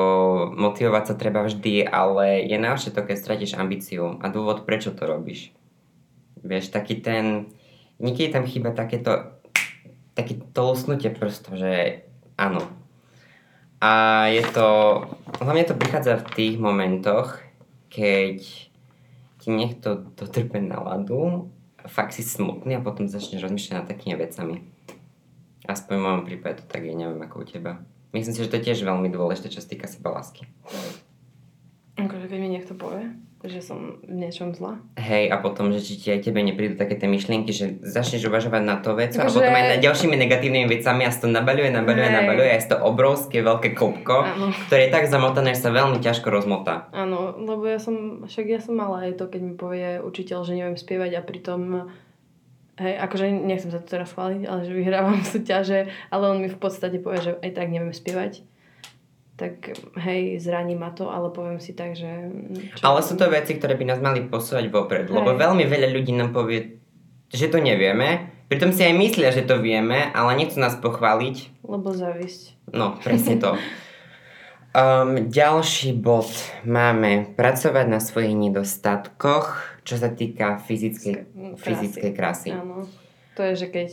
motivovať 0.55 1.05
sa 1.11 1.15
treba 1.17 1.43
vždy, 1.43 1.89
ale 1.89 2.45
je 2.47 2.57
najhoršie 2.61 2.93
to, 2.93 3.01
keď 3.03 3.17
stratíš 3.17 3.57
ambíciu 3.57 4.21
a 4.21 4.29
dôvod, 4.29 4.69
prečo 4.69 4.93
to 4.95 5.09
robíš. 5.09 5.51
Vieš, 6.45 6.71
taký 6.71 7.03
ten... 7.03 7.51
Niekedy 7.99 8.31
tam 8.31 8.45
chýba 8.47 8.71
takéto... 8.71 9.35
Také 10.15 10.37
to 10.53 10.61
lusnutie 10.63 11.11
prsto, 11.11 11.57
že 11.57 12.05
áno. 12.37 12.80
A 13.81 14.27
je 14.29 14.45
to... 14.53 14.69
Hlavne 15.41 15.65
to 15.65 15.73
prichádza 15.73 16.21
v 16.21 16.31
tých 16.37 16.55
momentoch, 16.61 17.41
keď 17.89 18.45
ti 19.41 19.49
niekto 19.49 20.05
dotrpe 20.21 20.61
náladu, 20.61 21.49
fakt 21.89 22.13
si 22.13 22.21
smutný 22.21 22.77
a 22.77 22.85
potom 22.85 23.09
začneš 23.09 23.49
rozmýšľať 23.49 23.75
nad 23.81 23.89
takými 23.89 24.21
vecami. 24.21 24.61
Aspoň 25.65 25.95
v 25.97 26.05
mojom 26.05 26.23
prípade 26.29 26.61
to 26.61 26.65
tak 26.69 26.85
je, 26.85 26.93
neviem 26.93 27.25
ako 27.25 27.41
u 27.41 27.45
teba. 27.49 27.81
Myslím 28.13 28.37
si, 28.37 28.43
že 28.45 28.53
to 28.53 28.61
je 28.61 28.67
tiež 28.69 28.85
veľmi 28.85 29.09
dôležité, 29.09 29.49
čo 29.49 29.65
sa 29.65 29.71
týka 29.71 29.89
seba 29.89 30.13
lásky. 30.13 30.45
Akože 31.97 32.29
keď 32.29 32.39
mi 32.43 32.53
niekto 32.53 32.77
povie, 32.77 33.17
že 33.41 33.65
som 33.65 33.97
v 34.05 34.15
niečom 34.21 34.53
zla. 34.53 34.77
Hej, 35.01 35.33
a 35.33 35.41
potom, 35.41 35.73
že 35.73 35.81
či 35.81 35.97
ti 35.97 36.09
aj 36.13 36.29
tebe 36.29 36.45
neprídu 36.45 36.77
také 36.77 37.01
tie 37.01 37.09
myšlienky, 37.09 37.57
že 37.57 37.81
začneš 37.81 38.29
uvažovať 38.29 38.63
na 38.63 38.77
to 38.77 38.93
vec 38.93 39.17
a 39.17 39.25
potom 39.25 39.49
aj 39.49 39.65
na 39.65 39.77
ďalšími 39.81 40.13
negatívnymi 40.13 40.69
vecami 40.69 41.09
a 41.09 41.11
to 41.11 41.25
nabaľuje, 41.25 41.73
nabaľuje, 41.73 42.09
Hej. 42.13 42.17
nabaľuje 42.21 42.49
a 42.53 42.57
je 42.61 42.69
to 42.69 42.77
obrovské 42.77 43.41
veľké 43.41 43.73
kopko, 43.73 44.29
ano. 44.29 44.53
ktoré 44.69 44.89
je 44.89 44.93
tak 44.93 45.09
zamotané, 45.09 45.57
že 45.57 45.65
sa 45.65 45.73
veľmi 45.73 46.05
ťažko 46.05 46.29
rozmotá. 46.29 46.93
Áno, 46.93 47.33
lebo 47.41 47.65
ja 47.65 47.81
som, 47.81 48.29
však 48.29 48.47
ja 48.49 48.61
som 48.61 48.77
mala 48.77 49.09
aj 49.09 49.17
to, 49.17 49.33
keď 49.33 49.41
mi 49.41 49.55
povie 49.57 50.05
učiteľ, 50.05 50.45
že 50.45 50.57
neviem 50.61 50.77
spievať 50.77 51.17
a 51.17 51.23
pritom 51.25 51.89
Hej, 52.81 52.97
akože 52.97 53.45
nechcem 53.45 53.69
sa 53.69 53.77
to 53.77 53.93
teraz 53.93 54.17
chváliť, 54.17 54.49
ale 54.49 54.65
že 54.65 54.73
vyhrávam 54.73 55.21
súťaže, 55.21 55.93
ale 56.09 56.25
on 56.33 56.41
mi 56.41 56.49
v 56.49 56.57
podstate 56.57 56.97
povie, 56.97 57.21
že 57.21 57.33
aj 57.45 57.53
tak 57.53 57.69
neviem 57.69 57.93
spievať. 57.93 58.41
Tak 59.41 59.73
hej, 59.97 60.37
zraní 60.37 60.77
ma 60.77 60.93
to, 60.93 61.09
ale 61.09 61.33
poviem 61.33 61.57
si 61.57 61.73
tak, 61.73 61.97
že... 61.97 62.29
Čo 62.77 62.85
ale 62.85 63.01
sú 63.01 63.17
to 63.17 63.25
veci, 63.33 63.57
ktoré 63.57 63.73
by 63.73 63.89
nás 63.89 64.01
mali 64.05 64.21
posúvať 64.29 64.69
vopred, 64.69 65.09
hej. 65.09 65.17
lebo 65.17 65.33
veľmi 65.33 65.65
veľa 65.65 65.89
ľudí 65.97 66.13
nám 66.13 66.37
povie, 66.37 66.77
že 67.33 67.49
to 67.49 67.57
nevieme, 67.57 68.29
pritom 68.53 68.69
si 68.69 68.85
aj 68.85 68.93
myslia, 69.01 69.33
že 69.33 69.49
to 69.49 69.57
vieme, 69.65 70.13
ale 70.13 70.37
nechcú 70.37 70.61
nás 70.61 70.77
pochváliť. 70.77 71.65
Lebo 71.65 71.89
zavisť. 71.89 72.69
No, 72.77 73.01
presne 73.01 73.41
to. 73.41 73.57
Um, 74.71 75.27
ďalší 75.27 75.99
bod 75.99 76.31
máme 76.63 77.35
pracovať 77.35 77.91
na 77.91 77.99
svojich 77.99 78.39
nedostatkoch, 78.39 79.59
čo 79.83 79.99
sa 79.99 80.15
týka 80.15 80.63
fyzickej 80.63 81.27
krásy. 81.27 81.59
Fyzickej 81.59 82.13
krásy. 82.15 82.49
Áno. 82.55 82.87
To 83.35 83.41
je, 83.51 83.59
že 83.59 83.67
keď 83.67 83.89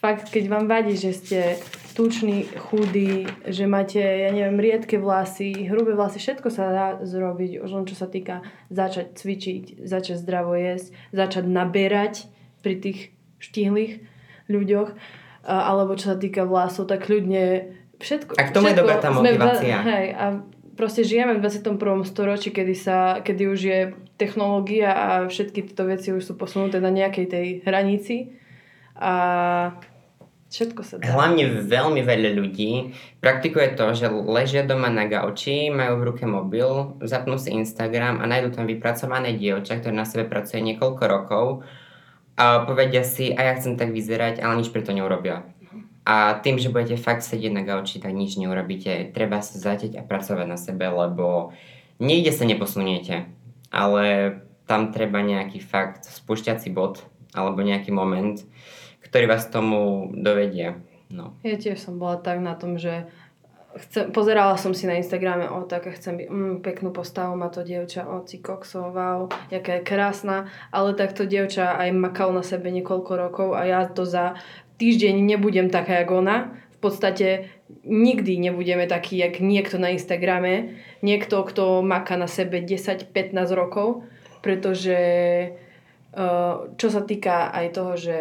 fakt, 0.00 0.32
keď 0.32 0.44
vám 0.48 0.72
vadí, 0.72 0.96
že 0.96 1.12
ste 1.12 1.60
tučný, 1.96 2.44
chudý, 2.68 3.24
že 3.48 3.64
máte, 3.64 3.98
ja 3.98 4.28
neviem, 4.28 4.60
riedke 4.60 5.00
vlasy, 5.00 5.64
hrubé 5.64 5.96
vlasy, 5.96 6.20
všetko 6.20 6.48
sa 6.52 6.68
dá 6.68 6.86
zrobiť, 7.00 7.64
už 7.64 7.70
len 7.72 7.88
čo 7.88 7.96
sa 7.96 8.04
týka 8.04 8.44
začať 8.68 9.16
cvičiť, 9.16 9.64
začať 9.80 10.20
zdravo 10.20 10.52
jesť, 10.52 10.92
začať 11.16 11.44
naberať 11.48 12.28
pri 12.60 12.76
tých 12.76 13.16
štihlých 13.40 14.04
ľuďoch, 14.52 14.92
alebo 15.48 15.96
čo 15.96 16.12
sa 16.12 16.16
týka 16.20 16.44
vlasov, 16.44 16.84
tak 16.84 17.08
ľudne 17.08 17.72
všetko. 17.96 18.36
A 18.36 18.42
k 18.44 18.50
tomu 18.52 18.68
všetko, 18.68 18.76
je 18.76 18.80
dobrá 18.84 18.96
tá 19.00 19.08
motivácia. 19.08 19.76
Sme, 19.80 19.88
hej, 19.88 20.06
a 20.12 20.24
proste 20.76 21.00
žijeme 21.00 21.40
v 21.40 21.42
21. 21.48 21.80
storočí, 22.04 22.52
kedy, 22.52 22.74
sa, 22.76 23.24
kedy 23.24 23.42
už 23.48 23.60
je 23.64 23.80
technológia 24.20 24.92
a 24.92 25.08
všetky 25.24 25.72
tieto 25.72 25.88
veci 25.88 26.12
už 26.12 26.20
sú 26.20 26.36
posunuté 26.36 26.76
na 26.76 26.92
nejakej 26.92 27.26
tej 27.26 27.46
hranici. 27.64 28.36
A 28.96 29.14
všetko 30.56 30.80
sa 30.80 30.96
dá. 30.96 31.12
Hlavne 31.12 31.68
veľmi 31.68 32.00
veľa 32.00 32.32
ľudí 32.32 32.96
praktikuje 33.20 33.76
to, 33.76 33.92
že 33.92 34.08
ležia 34.08 34.64
doma 34.64 34.88
na 34.88 35.04
gauči, 35.04 35.68
majú 35.68 36.00
v 36.00 36.06
ruke 36.08 36.24
mobil, 36.24 36.96
zapnú 37.04 37.36
si 37.36 37.52
Instagram 37.52 38.24
a 38.24 38.24
nájdú 38.24 38.56
tam 38.56 38.64
vypracované 38.64 39.36
dievča, 39.36 39.76
ktoré 39.84 39.92
na 39.92 40.08
sebe 40.08 40.24
pracuje 40.24 40.64
niekoľko 40.64 41.04
rokov 41.04 41.46
a 42.40 42.64
povedia 42.64 43.04
si, 43.04 43.36
a 43.36 43.52
ja 43.52 43.52
chcem 43.60 43.76
tak 43.76 43.92
vyzerať, 43.92 44.40
ale 44.40 44.64
nič 44.64 44.72
preto 44.72 44.96
neurobia. 44.96 45.44
A 46.06 46.38
tým, 46.38 46.56
že 46.56 46.70
budete 46.70 46.96
fakt 46.96 47.26
sedieť 47.26 47.50
na 47.50 47.66
gauči, 47.66 47.98
tak 47.98 48.14
nič 48.14 48.38
neurobíte. 48.38 49.10
Treba 49.10 49.42
sa 49.42 49.58
zateť 49.58 49.98
a 49.98 50.06
pracovať 50.06 50.46
na 50.46 50.54
sebe, 50.54 50.86
lebo 50.86 51.50
niekde 51.98 52.30
sa 52.30 52.46
neposuniete. 52.46 53.26
Ale 53.74 54.38
tam 54.70 54.94
treba 54.94 55.18
nejaký 55.18 55.58
fakt 55.58 56.06
spúšťací 56.06 56.70
bod 56.70 57.02
alebo 57.34 57.58
nejaký 57.58 57.90
moment, 57.90 58.38
ktorý 59.06 59.24
vás 59.30 59.46
tomu 59.46 60.10
dovedie. 60.12 60.76
No. 61.06 61.38
Ja 61.46 61.54
tiež 61.54 61.78
som 61.78 62.02
bola 62.02 62.18
tak 62.18 62.42
na 62.42 62.58
tom, 62.58 62.76
že 62.76 63.06
chcem, 63.78 64.10
pozerala 64.10 64.56
som 64.58 64.74
si 64.74 64.88
na 64.88 64.98
Instagrame, 64.98 65.46
o 65.46 65.62
tak 65.62 65.86
chcem 65.94 66.18
byť, 66.18 66.28
mm, 66.28 66.54
peknú 66.64 66.90
postavu 66.90 67.36
má 67.36 67.52
to 67.52 67.62
dievča, 67.62 68.08
o 68.08 68.24
Cikoxo, 68.24 68.90
wow, 68.90 69.30
jaká 69.52 69.78
je 69.78 69.86
krásna, 69.86 70.50
ale 70.72 70.96
takto 70.96 71.28
dievča 71.28 71.76
aj 71.76 71.94
makal 71.94 72.32
na 72.32 72.42
sebe 72.42 72.72
niekoľko 72.72 73.12
rokov 73.14 73.48
a 73.54 73.62
ja 73.68 73.80
to 73.86 74.08
za 74.08 74.34
týždeň 74.80 75.14
nebudem 75.22 75.68
taká, 75.70 76.02
ako 76.02 76.24
ona. 76.24 76.36
V 76.76 76.92
podstate 76.92 77.48
nikdy 77.88 78.36
nebudeme 78.36 78.84
taký, 78.84 79.16
jak 79.16 79.40
niekto 79.40 79.80
na 79.80 79.96
Instagrame. 79.96 80.76
Niekto, 81.00 81.40
kto 81.40 81.80
maká 81.80 82.20
na 82.20 82.28
sebe 82.28 82.60
10-15 82.60 83.32
rokov, 83.56 84.04
pretože 84.44 84.98
eh, 86.12 86.54
čo 86.76 86.88
sa 86.92 87.02
týka 87.02 87.48
aj 87.48 87.66
toho, 87.72 87.92
že 87.96 88.16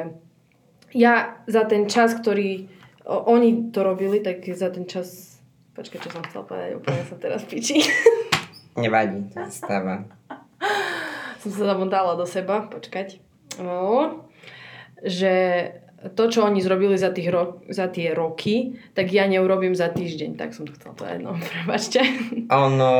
ja 0.96 1.44
za 1.44 1.68
ten 1.68 1.92
čas, 1.92 2.16
ktorý 2.16 2.72
oni 3.06 3.70
to 3.76 3.84
robili, 3.84 4.24
tak 4.24 4.48
za 4.48 4.72
ten 4.72 4.88
čas... 4.88 5.38
Počkaj, 5.76 6.00
čo 6.00 6.10
som 6.10 6.24
chcela 6.24 6.48
povedať, 6.48 6.80
úplne 6.80 7.04
sa 7.04 7.20
teraz 7.20 7.44
piči. 7.44 7.84
Nevadí, 8.80 9.28
to 9.36 9.44
stáva. 9.52 10.08
som 11.44 11.52
sa 11.52 11.76
zamotala 11.76 12.16
do 12.16 12.24
seba, 12.24 12.64
počkať. 12.64 13.20
No, 13.60 14.24
že 15.04 15.34
to, 16.16 16.32
čo 16.32 16.48
oni 16.48 16.64
zrobili 16.64 16.96
za, 16.96 17.12
tých 17.12 17.28
ro- 17.28 17.60
za 17.68 17.92
tie 17.92 18.16
roky, 18.16 18.80
tak 18.96 19.12
ja 19.12 19.28
neurobím 19.28 19.76
za 19.76 19.92
týždeň. 19.92 20.40
Tak 20.40 20.56
som 20.56 20.64
to 20.64 20.76
chcela 20.80 20.96
povedať, 20.96 21.20
no, 21.20 21.36
prebačte. 21.52 22.00
Ono... 22.48 22.92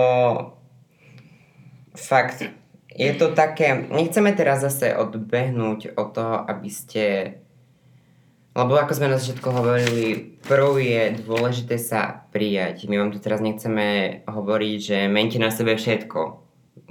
Fakt, 1.96 2.44
je 2.92 3.12
to 3.16 3.32
také... 3.32 3.88
Nechceme 3.88 4.36
teraz 4.36 4.68
zase 4.68 4.92
odbehnúť 5.00 5.96
od 5.96 6.08
toho, 6.12 6.36
aby 6.44 6.68
ste... 6.68 7.04
Lebo 8.56 8.80
ako 8.80 8.96
sme 8.96 9.12
na 9.12 9.20
začiatku 9.20 9.52
hovorili, 9.52 10.40
prv 10.48 10.80
je 10.80 11.02
dôležité 11.28 11.76
sa 11.76 12.24
prijať. 12.32 12.88
My 12.88 13.04
vám 13.04 13.12
tu 13.12 13.20
teraz 13.20 13.44
nechceme 13.44 14.24
hovoriť, 14.24 14.78
že 14.80 14.98
mente 15.12 15.36
na 15.36 15.52
sebe 15.52 15.76
všetko. 15.76 16.20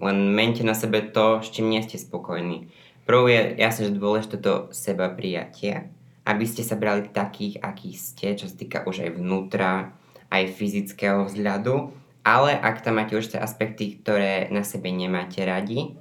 Len 0.05 0.17
mente 0.29 0.61
na 0.61 0.77
sebe 0.77 1.01
to, 1.01 1.41
s 1.41 1.49
čím 1.49 1.73
nie 1.73 1.81
ste 1.81 1.97
spokojní. 1.97 2.69
Prv 3.09 3.23
je 3.33 3.41
jasne, 3.57 3.89
že 3.89 3.97
dôležité 3.97 4.37
to 4.37 4.69
seba 4.77 5.09
prijatie 5.09 5.89
aby 6.25 6.45
ste 6.49 6.65
sa 6.65 6.75
brali 6.81 7.05
takých, 7.13 7.61
akí 7.61 7.93
ste, 7.93 8.33
čo 8.33 8.49
sa 8.49 8.57
týka 8.57 8.89
už 8.89 9.05
aj 9.05 9.11
vnútra, 9.21 9.93
aj 10.33 10.57
fyzického 10.57 11.29
vzhľadu, 11.29 11.93
ale 12.25 12.57
ak 12.57 12.81
tam 12.81 12.97
máte 12.97 13.13
tie 13.21 13.37
aspekty, 13.37 14.01
ktoré 14.01 14.49
na 14.49 14.65
sebe 14.65 14.89
nemáte 14.89 15.45
radi, 15.45 16.01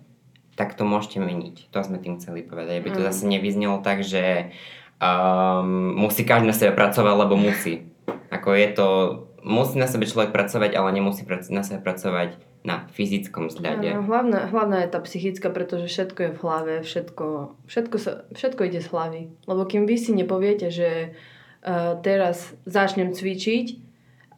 tak 0.55 0.79
to 0.79 0.87
môžete 0.87 1.19
meniť. 1.19 1.75
To 1.75 1.83
sme 1.83 1.99
tým 1.99 2.23
chceli 2.23 2.47
povedať, 2.47 2.79
aby 2.79 2.89
to 2.95 3.01
mm. 3.03 3.07
zase 3.11 3.23
nevyznelo 3.27 3.83
tak, 3.83 4.05
že 4.07 4.55
um, 5.03 5.99
musí 5.99 6.23
každý 6.23 6.47
na 6.47 6.55
sebe 6.55 6.71
pracovať, 6.71 7.13
lebo 7.19 7.35
musí. 7.35 7.83
Ako 8.31 8.55
je 8.55 8.67
to, 8.71 8.87
musí 9.43 9.75
na 9.75 9.91
sebe 9.91 10.07
človek 10.07 10.31
pracovať, 10.31 10.79
ale 10.79 10.95
nemusí 10.95 11.27
na 11.51 11.61
sebe 11.61 11.83
pracovať 11.83 12.39
na 12.63 12.87
fyzickom 12.95 13.51
vzhľade. 13.51 13.91
Áno, 13.91 14.07
hlavná, 14.07 14.47
hlavná 14.47 14.87
je 14.87 14.89
tá 14.95 14.99
psychická, 15.03 15.51
pretože 15.51 15.91
všetko 15.91 16.19
je 16.23 16.31
v 16.31 16.39
hlave, 16.39 16.73
všetko, 16.81 17.27
všetko, 17.67 17.95
sa, 17.99 18.11
všetko 18.31 18.61
ide 18.71 18.79
z 18.79 18.87
hlavy. 18.87 19.21
Lebo 19.43 19.61
kým 19.67 19.83
vy 19.83 19.99
si 19.99 20.15
nepoviete, 20.15 20.71
že 20.71 21.11
uh, 21.11 21.99
teraz 21.99 22.55
začnem 22.63 23.11
cvičiť 23.11 23.83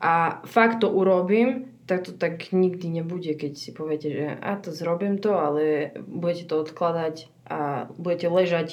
a 0.01 0.41
fakt 0.49 0.81
to 0.81 0.89
urobím, 0.89 1.69
tak 1.85 2.09
to 2.09 2.17
tak 2.17 2.49
nikdy 2.49 2.89
nebude, 2.89 3.37
keď 3.37 3.53
si 3.61 3.69
poviete, 3.69 4.09
že 4.09 4.25
a 4.41 4.57
to 4.57 4.73
zrobím 4.73 5.21
to, 5.21 5.37
ale 5.37 5.93
budete 6.09 6.49
to 6.49 6.65
odkladať 6.65 7.29
a 7.45 7.85
budete 7.93 8.25
ležať 8.25 8.67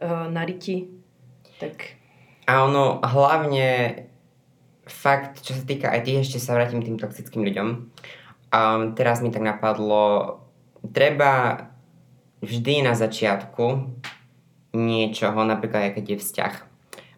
uh, 0.00 0.24
na 0.32 0.48
riti. 0.48 0.88
Tak... 1.60 2.00
A 2.50 2.66
ono 2.66 2.98
hlavne 3.04 4.02
fakt, 4.88 5.44
čo 5.46 5.54
sa 5.54 5.62
týka 5.62 5.92
aj 5.92 6.02
tých, 6.02 6.26
ešte 6.26 6.42
sa 6.42 6.58
vrátim 6.58 6.82
tým 6.82 6.98
toxickým 6.98 7.46
ľuďom, 7.46 7.68
Um, 8.50 8.98
teraz 8.98 9.22
mi 9.22 9.30
tak 9.30 9.46
napadlo, 9.46 10.42
treba 10.90 11.70
vždy 12.42 12.82
na 12.82 12.98
začiatku 12.98 13.94
niečoho, 14.74 15.38
napríklad 15.46 15.86
aj 15.86 15.92
keď 15.94 16.04
je 16.10 16.18
vzťah, 16.18 16.54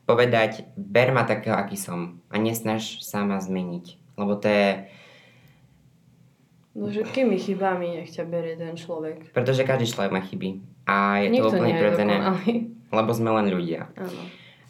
povedať, 0.04 0.68
ber 0.76 1.16
ma 1.16 1.24
takého, 1.24 1.56
aký 1.56 1.80
som 1.80 2.20
a 2.28 2.36
nesnaž 2.36 3.00
sa 3.00 3.24
ma 3.24 3.40
zmeniť. 3.40 3.96
Lebo 4.20 4.36
to 4.36 4.44
je... 4.44 4.92
No 6.76 6.92
všetkými 6.92 7.40
chybami 7.40 8.00
nech 8.00 8.12
ťa 8.12 8.28
berie 8.28 8.56
ten 8.60 8.76
človek. 8.76 9.32
Pretože 9.32 9.64
každý 9.64 9.88
človek 9.88 10.12
má 10.12 10.20
chyby. 10.20 10.60
A 10.84 11.24
je 11.24 11.28
Nikto 11.32 11.48
to 11.48 11.56
úplne 11.56 11.74
prirodzené. 11.80 12.16
Lebo 12.92 13.10
sme 13.10 13.32
len 13.32 13.48
ľudia. 13.48 13.88
Áno. 13.96 14.22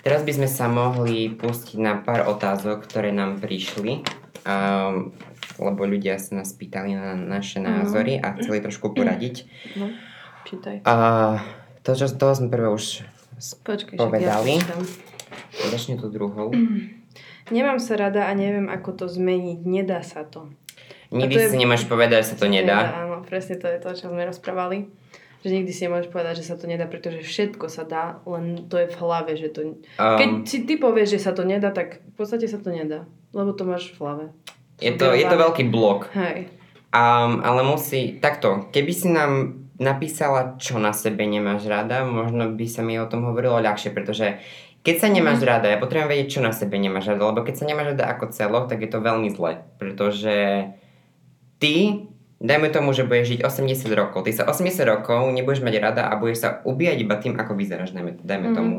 Teraz 0.03 0.27
by 0.27 0.33
sme 0.35 0.49
sa 0.51 0.67
mohli 0.67 1.31
pustiť 1.31 1.79
na 1.79 1.95
pár 1.95 2.27
otázok, 2.27 2.87
ktoré 2.87 3.15
nám 3.15 3.39
prišli. 3.39 4.03
Um, 4.43 5.15
lebo 5.63 5.87
ľudia 5.87 6.19
sa 6.19 6.43
nás 6.43 6.51
pýtali 6.51 6.99
na 6.99 7.15
naše 7.15 7.63
názory 7.63 8.19
a 8.19 8.35
chceli 8.35 8.59
trošku 8.59 8.91
poradiť. 8.91 9.47
No, 9.79 9.95
čítaj. 10.43 10.83
A 10.83 10.95
to, 11.87 11.95
čo, 11.95 12.11
toho 12.11 12.35
sme 12.35 12.51
prvé 12.51 12.67
už 12.67 13.07
Počkaj, 13.63 13.95
povedali. 13.99 14.59
ja. 14.59 14.75
Začne 15.71 15.99
tu 15.99 16.11
druhou. 16.11 16.51
Nemám 17.55 17.79
sa 17.79 17.99
rada 17.99 18.27
a 18.27 18.33
neviem, 18.35 18.67
ako 18.71 19.05
to 19.05 19.07
zmeniť. 19.07 19.67
Nedá 19.67 20.03
sa 20.03 20.27
to. 20.27 20.51
Nikdy 21.13 21.35
to 21.37 21.41
je- 21.47 21.51
si 21.53 21.59
nemáš 21.61 21.85
povedať, 21.85 22.25
že 22.25 22.29
sa 22.33 22.37
to 22.41 22.47
nedá. 22.49 23.05
Áno, 23.05 23.21
presne 23.23 23.61
to 23.61 23.69
je 23.69 23.79
to, 23.79 23.91
čo 23.93 24.09
sme 24.09 24.25
rozprávali. 24.25 24.89
Že 25.43 25.51
nikdy 25.59 25.73
si 25.75 25.85
nemôžeš 25.91 26.09
povedať, 26.15 26.39
že 26.39 26.49
sa 26.49 26.55
to 26.55 26.71
nedá, 26.71 26.87
pretože 26.87 27.27
všetko 27.27 27.67
sa 27.67 27.83
dá, 27.83 28.23
len 28.31 28.71
to 28.71 28.79
je 28.79 28.87
v 28.87 28.97
hlave, 29.03 29.35
že 29.35 29.51
to... 29.51 29.75
Keď 29.99 30.29
Um, 30.31 30.47
si 30.47 30.63
ty 30.63 30.79
povieš, 30.79 31.19
že 31.19 31.25
sa 31.27 31.35
to 31.35 31.43
nedá, 31.43 31.75
tak 31.75 31.99
v 31.99 32.15
podstate 32.15 32.47
sa 32.47 32.63
to 32.63 32.71
nedá. 32.71 33.11
Lebo 33.35 33.51
to 33.51 33.67
máš 33.67 33.91
v 33.93 33.99
hlave. 33.99 34.25
je, 34.79 34.93
to, 34.95 35.11
je 35.15 35.27
to 35.27 35.37
veľký 35.39 35.67
blok. 35.71 36.11
Hej. 36.15 36.51
Um, 36.93 37.41
ale 37.43 37.65
musí, 37.65 38.21
takto, 38.21 38.69
keby 38.71 38.93
si 38.93 39.09
nám 39.09 39.63
napísala, 39.81 40.61
čo 40.61 40.79
na 40.79 40.95
sebe 40.95 41.25
nemáš 41.25 41.67
rada, 41.67 42.05
možno 42.05 42.53
by 42.55 42.67
sa 42.69 42.85
mi 42.85 43.01
o 43.01 43.09
tom 43.09 43.25
hovorilo 43.27 43.59
ľahšie, 43.59 43.91
pretože 43.91 44.39
keď 44.83 44.95
sa 44.99 45.09
nemáš 45.09 45.41
rada, 45.47 45.71
ja 45.71 45.79
potrebujem 45.79 46.11
vedieť, 46.11 46.29
čo 46.39 46.41
na 46.43 46.51
sebe 46.51 46.77
nemáš 46.77 47.11
rada, 47.11 47.23
lebo 47.31 47.47
keď 47.47 47.55
sa 47.63 47.69
nemáš 47.71 47.95
rada 47.95 48.05
ako 48.11 48.35
celok, 48.35 48.65
tak 48.67 48.83
je 48.83 48.91
to 48.91 48.99
veľmi 48.99 49.31
zle, 49.31 49.63
pretože 49.79 50.69
ty, 51.63 52.07
dajme 52.43 52.69
tomu, 52.75 52.91
že 52.91 53.07
budeš 53.07 53.39
žiť 53.39 53.41
80 53.47 53.95
rokov, 53.95 54.27
ty 54.27 54.35
sa 54.35 54.45
80 54.51 54.83
rokov 54.83 55.31
nebudeš 55.31 55.63
mať 55.63 55.75
rada 55.79 56.03
a 56.11 56.19
budeš 56.19 56.43
sa 56.43 56.49
ubíjať 56.67 56.99
iba 56.99 57.15
tým, 57.17 57.39
ako 57.39 57.55
vyzeráš, 57.55 57.95
dajme, 57.95 58.19
dajme 58.19 58.49
Mhm. 58.51 58.57
tomu. 58.59 58.77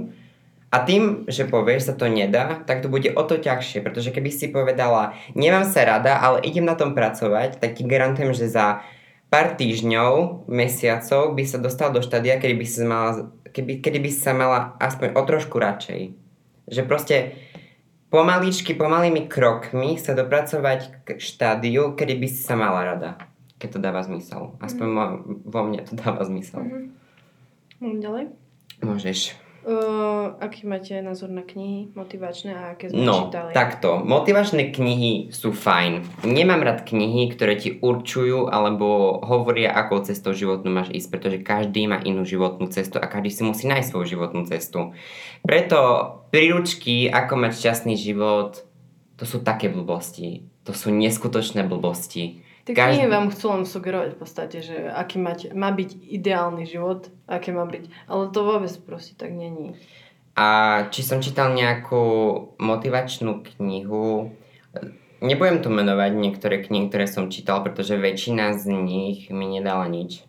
A 0.73 0.81
tým, 0.81 1.29
že 1.29 1.45
povieš, 1.45 1.85
sa 1.85 1.93
to 1.93 2.09
nedá, 2.09 2.65
tak 2.65 2.81
to 2.81 2.89
bude 2.89 3.05
o 3.05 3.23
to 3.23 3.37
ťažšie, 3.37 3.85
pretože 3.85 4.09
keby 4.09 4.33
si 4.33 4.49
povedala, 4.49 5.13
nemám 5.37 5.69
sa 5.69 5.85
rada, 5.85 6.17
ale 6.17 6.41
idem 6.41 6.65
na 6.65 6.73
tom 6.73 6.97
pracovať, 6.97 7.61
tak 7.61 7.77
ti 7.77 7.85
garantujem, 7.85 8.33
že 8.33 8.49
za 8.49 8.81
pár 9.29 9.53
týždňov, 9.53 10.45
mesiacov 10.49 11.37
by 11.37 11.43
sa 11.45 11.61
dostal 11.61 11.93
do 11.93 12.01
štádia, 12.01 12.41
kedy 12.41 12.57
by, 12.57 12.65
si 12.65 12.81
mala, 12.85 13.29
keby, 13.53 13.85
kedy 13.85 14.01
by 14.01 14.11
sa 14.13 14.33
mala 14.33 14.73
aspoň 14.81 15.13
o 15.13 15.21
trošku 15.21 15.61
radšej. 15.61 16.01
Že 16.73 16.81
proste 16.89 17.15
pomaličky, 18.09 18.73
pomalými 18.73 19.29
krokmi 19.29 20.01
sa 20.01 20.17
dopracovať 20.17 21.05
k 21.05 21.07
štádiu, 21.21 21.93
kedy 21.93 22.17
by 22.17 22.27
si 22.29 22.41
sa 22.41 22.57
mala 22.57 22.81
rada. 22.97 23.17
Keď 23.63 23.69
to 23.69 23.79
dáva 23.79 24.03
zmysel. 24.03 24.59
Aspoň 24.59 24.87
mo- 24.89 25.17
vo 25.23 25.61
mne 25.63 25.87
to 25.87 25.95
dáva 25.95 26.27
zmysel. 26.27 26.59
Mhm. 26.59 26.91
Môžem 27.79 27.99
ďalej? 27.99 28.23
Môžeš. 28.83 29.19
Uh, 29.63 30.35
aký 30.43 30.67
máte 30.67 30.91
názor 30.99 31.31
na 31.31 31.39
knihy 31.39 31.87
motivačné 31.95 32.51
a 32.51 32.75
aké 32.75 32.91
sme 32.91 32.99
No, 32.99 33.31
čítali? 33.31 33.55
takto. 33.55 34.03
Motivačné 34.03 34.75
knihy 34.75 35.31
sú 35.31 35.55
fajn. 35.55 36.03
Nemám 36.27 36.59
rád 36.59 36.83
knihy, 36.83 37.31
ktoré 37.31 37.55
ti 37.55 37.79
určujú 37.79 38.51
alebo 38.51 39.23
hovoria, 39.23 39.71
akou 39.71 40.03
cestou 40.03 40.35
životnú 40.35 40.67
máš 40.67 40.91
ísť, 40.91 41.07
pretože 41.07 41.37
každý 41.39 41.87
má 41.87 42.03
inú 42.03 42.27
životnú 42.27 42.67
cestu 42.67 42.99
a 42.99 43.07
každý 43.07 43.31
si 43.31 43.47
musí 43.47 43.63
nájsť 43.63 43.87
svoju 43.87 44.05
životnú 44.11 44.43
cestu. 44.43 44.91
Preto 45.39 45.79
príručky, 46.27 47.07
ako 47.07 47.39
mať 47.39 47.51
šťastný 47.55 47.95
život, 47.95 48.67
to 49.15 49.23
sú 49.23 49.39
také 49.39 49.71
blbosti. 49.71 50.43
To 50.67 50.75
sú 50.75 50.91
neskutočné 50.91 51.63
blbosti. 51.63 52.42
Tie 52.63 52.71
Každý- 52.71 53.03
knihy 53.03 53.07
vám 53.11 53.27
chcú 53.27 53.45
len 53.51 53.63
sugerovať 53.67 54.15
v 54.15 54.19
podstate, 54.23 54.57
že 54.63 54.87
aký 54.87 55.19
máte, 55.19 55.51
má 55.51 55.67
byť 55.67 55.99
ideálny 55.99 56.63
život, 56.63 57.11
aké 57.27 57.51
má 57.51 57.67
byť. 57.67 57.91
Ale 58.07 58.31
to 58.31 58.39
vôbec 58.47 58.71
proste 58.87 59.19
tak 59.19 59.35
není. 59.35 59.75
A 60.39 60.47
či 60.89 61.03
som 61.03 61.19
čítal 61.19 61.51
nejakú 61.51 62.01
motivačnú 62.57 63.43
knihu, 63.53 64.31
nebudem 65.19 65.59
tu 65.59 65.67
menovať 65.69 66.11
niektoré 66.15 66.63
knihy, 66.63 66.87
ktoré 66.87 67.05
som 67.05 67.27
čítal, 67.27 67.61
pretože 67.67 67.99
väčšina 67.99 68.55
z 68.55 68.71
nich 68.71 69.27
mi 69.27 69.45
nedala 69.45 69.85
nič. 69.91 70.23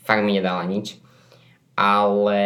Fakt 0.00 0.24
mi 0.24 0.40
nedala 0.40 0.64
nič. 0.64 0.96
Ale 1.76 2.40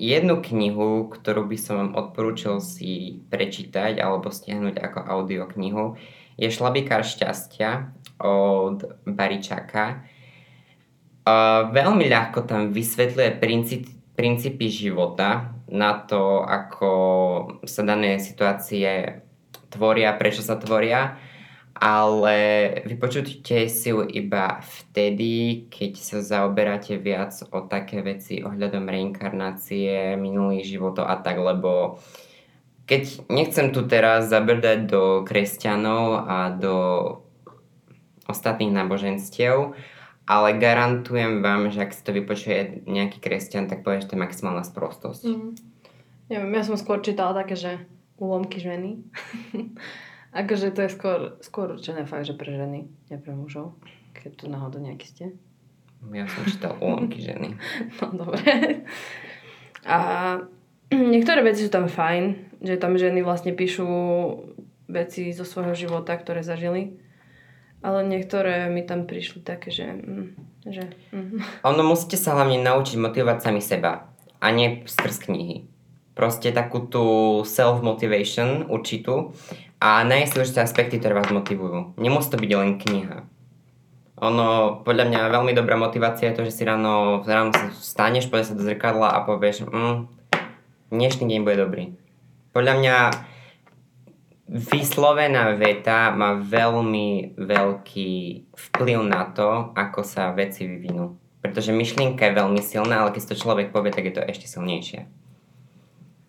jednu 0.00 0.40
knihu, 0.40 1.12
ktorú 1.12 1.44
by 1.44 1.56
som 1.60 1.74
vám 1.76 1.92
odporúčil 1.94 2.58
si 2.58 3.22
prečítať 3.28 4.00
alebo 4.00 4.32
stiahnuť 4.32 4.80
ako 4.80 4.98
audioknihu, 4.98 6.00
je 6.36 6.48
Šlabikár 6.48 7.04
šťastia 7.04 7.92
od 8.22 9.02
Baričaka. 9.04 10.06
Uh, 11.22 11.70
veľmi 11.70 12.10
ľahko 12.10 12.42
tam 12.46 12.74
vysvetľuje 12.74 13.30
princíp, 13.38 13.86
princípy 14.18 14.66
života 14.66 15.54
na 15.70 15.94
to, 16.02 16.42
ako 16.42 16.90
sa 17.62 17.86
dané 17.86 18.18
situácie 18.18 19.22
tvoria, 19.70 20.12
prečo 20.18 20.44
sa 20.44 20.58
tvoria, 20.58 21.16
ale 21.72 22.36
vypočujte 22.84 23.66
si 23.66 23.88
ju 23.88 24.04
iba 24.04 24.60
vtedy, 24.60 25.66
keď 25.72 25.92
sa 25.96 26.18
zaoberáte 26.20 27.00
viac 27.00 27.32
o 27.48 27.64
také 27.64 28.04
veci 28.04 28.44
ohľadom 28.44 28.84
reinkarnácie, 28.84 30.20
minulých 30.20 30.68
životov 30.68 31.08
a 31.08 31.16
tak, 31.24 31.40
lebo 31.40 31.96
keď 32.86 33.30
nechcem 33.30 33.70
tu 33.70 33.86
teraz 33.86 34.26
zabrdať 34.26 34.78
do 34.90 35.02
kresťanov 35.22 36.26
a 36.26 36.36
do 36.50 36.76
ostatných 38.26 38.74
náboženstiev, 38.74 39.74
ale 40.26 40.48
garantujem 40.54 41.42
vám, 41.42 41.70
že 41.74 41.82
ak 41.82 41.94
si 41.94 42.02
to 42.02 42.14
vypočuje 42.14 42.86
nejaký 42.86 43.18
kresťan, 43.18 43.66
tak 43.66 43.82
povie, 43.82 44.02
že 44.02 44.12
to 44.12 44.14
je 44.14 44.24
maximálna 44.24 44.62
sprostosť. 44.62 45.24
Mm. 45.26 45.52
Neviem, 46.30 46.52
ja 46.54 46.62
som 46.62 46.78
skôr 46.78 47.02
čítala 47.02 47.34
také, 47.34 47.58
že 47.58 47.70
úlomky 48.16 48.62
ženy. 48.62 49.02
akože 50.40 50.72
to 50.72 50.86
je 50.86 50.90
skôr, 50.94 51.20
skôr 51.42 51.74
určené 51.74 52.06
fakt, 52.06 52.30
že 52.30 52.38
pre 52.38 52.54
ženy, 52.54 52.88
nie 52.88 53.18
pre 53.18 53.34
mužov. 53.34 53.76
Keď 54.16 54.30
tu 54.38 54.44
náhodou 54.46 54.78
nejaký 54.78 55.06
ste. 55.10 55.26
Ja 56.10 56.26
som 56.30 56.46
čítal 56.46 56.78
úlomky 56.78 57.18
ženy. 57.28 57.58
No 57.98 58.14
dobre. 58.14 58.42
A 59.82 59.98
niektoré 61.14 61.40
veci 61.42 61.64
sú 61.66 61.70
tam 61.72 61.88
fajn, 61.88 62.56
že 62.62 62.78
tam 62.78 62.94
ženy 62.94 63.24
vlastne 63.24 63.56
píšu 63.56 63.86
veci 64.92 65.32
zo 65.32 65.48
svojho 65.48 65.74
života, 65.74 66.14
ktoré 66.14 66.44
zažili. 66.44 67.00
Ale 67.82 68.06
niektoré 68.06 68.70
mi 68.70 68.86
tam 68.86 69.10
prišli 69.10 69.42
také, 69.42 69.74
že... 69.74 69.90
Mm, 69.90 70.38
že 70.62 70.84
mm. 71.10 71.42
Ono 71.70 71.82
musíte 71.82 72.14
sa 72.14 72.38
hlavne 72.38 72.62
naučiť 72.62 72.94
motivovať 73.00 73.38
sami 73.42 73.58
seba 73.58 74.06
a 74.38 74.46
nie 74.54 74.86
skrz 74.86 75.26
knihy. 75.26 75.66
Proste 76.12 76.52
takú 76.52 76.86
tú 76.86 77.04
self-motivation 77.42 78.68
určitú 78.68 79.32
a 79.82 80.04
nájsť 80.06 80.32
určité 80.38 80.60
aspekty, 80.62 81.00
ktoré 81.00 81.18
vás 81.18 81.32
motivujú. 81.32 81.98
Nemusí 81.98 82.30
to 82.30 82.38
byť 82.38 82.52
len 82.54 82.78
kniha. 82.78 83.26
Ono, 84.22 84.78
podľa 84.86 85.10
mňa 85.10 85.34
veľmi 85.34 85.50
dobrá 85.50 85.74
motivácia 85.74 86.30
je 86.30 86.36
to, 86.38 86.46
že 86.46 86.54
si 86.54 86.62
ráno, 86.62 87.26
ráno 87.26 87.50
sa 87.50 87.74
staneš, 87.74 88.30
povieš 88.30 88.54
sa 88.54 88.58
do 88.58 88.62
zrkadla 88.62 89.18
a 89.18 89.26
povieš, 89.26 89.66
mm, 89.66 90.21
dnešný 90.92 91.24
deň 91.24 91.40
bude 91.40 91.56
dobrý. 91.56 91.84
Podľa 92.52 92.74
mňa 92.76 92.96
vyslovená 94.52 95.56
veta 95.56 96.12
má 96.12 96.36
veľmi 96.36 97.40
veľký 97.40 98.12
vplyv 98.52 98.98
na 99.08 99.32
to, 99.32 99.72
ako 99.72 100.04
sa 100.04 100.36
veci 100.36 100.68
vyvinú. 100.68 101.16
Pretože 101.40 101.72
myšlienka 101.72 102.28
je 102.28 102.38
veľmi 102.38 102.60
silná, 102.60 103.02
ale 103.02 103.16
keď 103.16 103.32
to 103.32 103.40
človek 103.40 103.72
povie, 103.72 103.90
tak 103.90 104.04
je 104.06 104.14
to 104.14 104.22
ešte 104.22 104.46
silnejšie. 104.46 105.08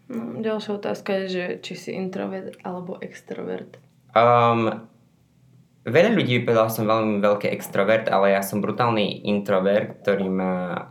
No, 0.08 0.40
ďalšia 0.40 0.72
otázka 0.80 1.10
je, 1.12 1.26
že 1.28 1.44
či 1.60 1.74
si 1.76 1.90
introvert 1.92 2.56
alebo 2.64 2.96
extrovert. 3.04 3.78
Um, 4.16 4.88
veľa 5.84 6.16
ľudí 6.16 6.42
by 6.42 6.44
povedal, 6.48 6.72
že 6.72 6.76
som 6.80 6.88
veľmi 6.88 7.20
veľký 7.20 7.48
extrovert, 7.52 8.08
ale 8.08 8.32
ja 8.32 8.42
som 8.42 8.64
brutálny 8.64 9.28
introvert, 9.28 10.00
ktorý 10.02 10.28
má 10.32 10.88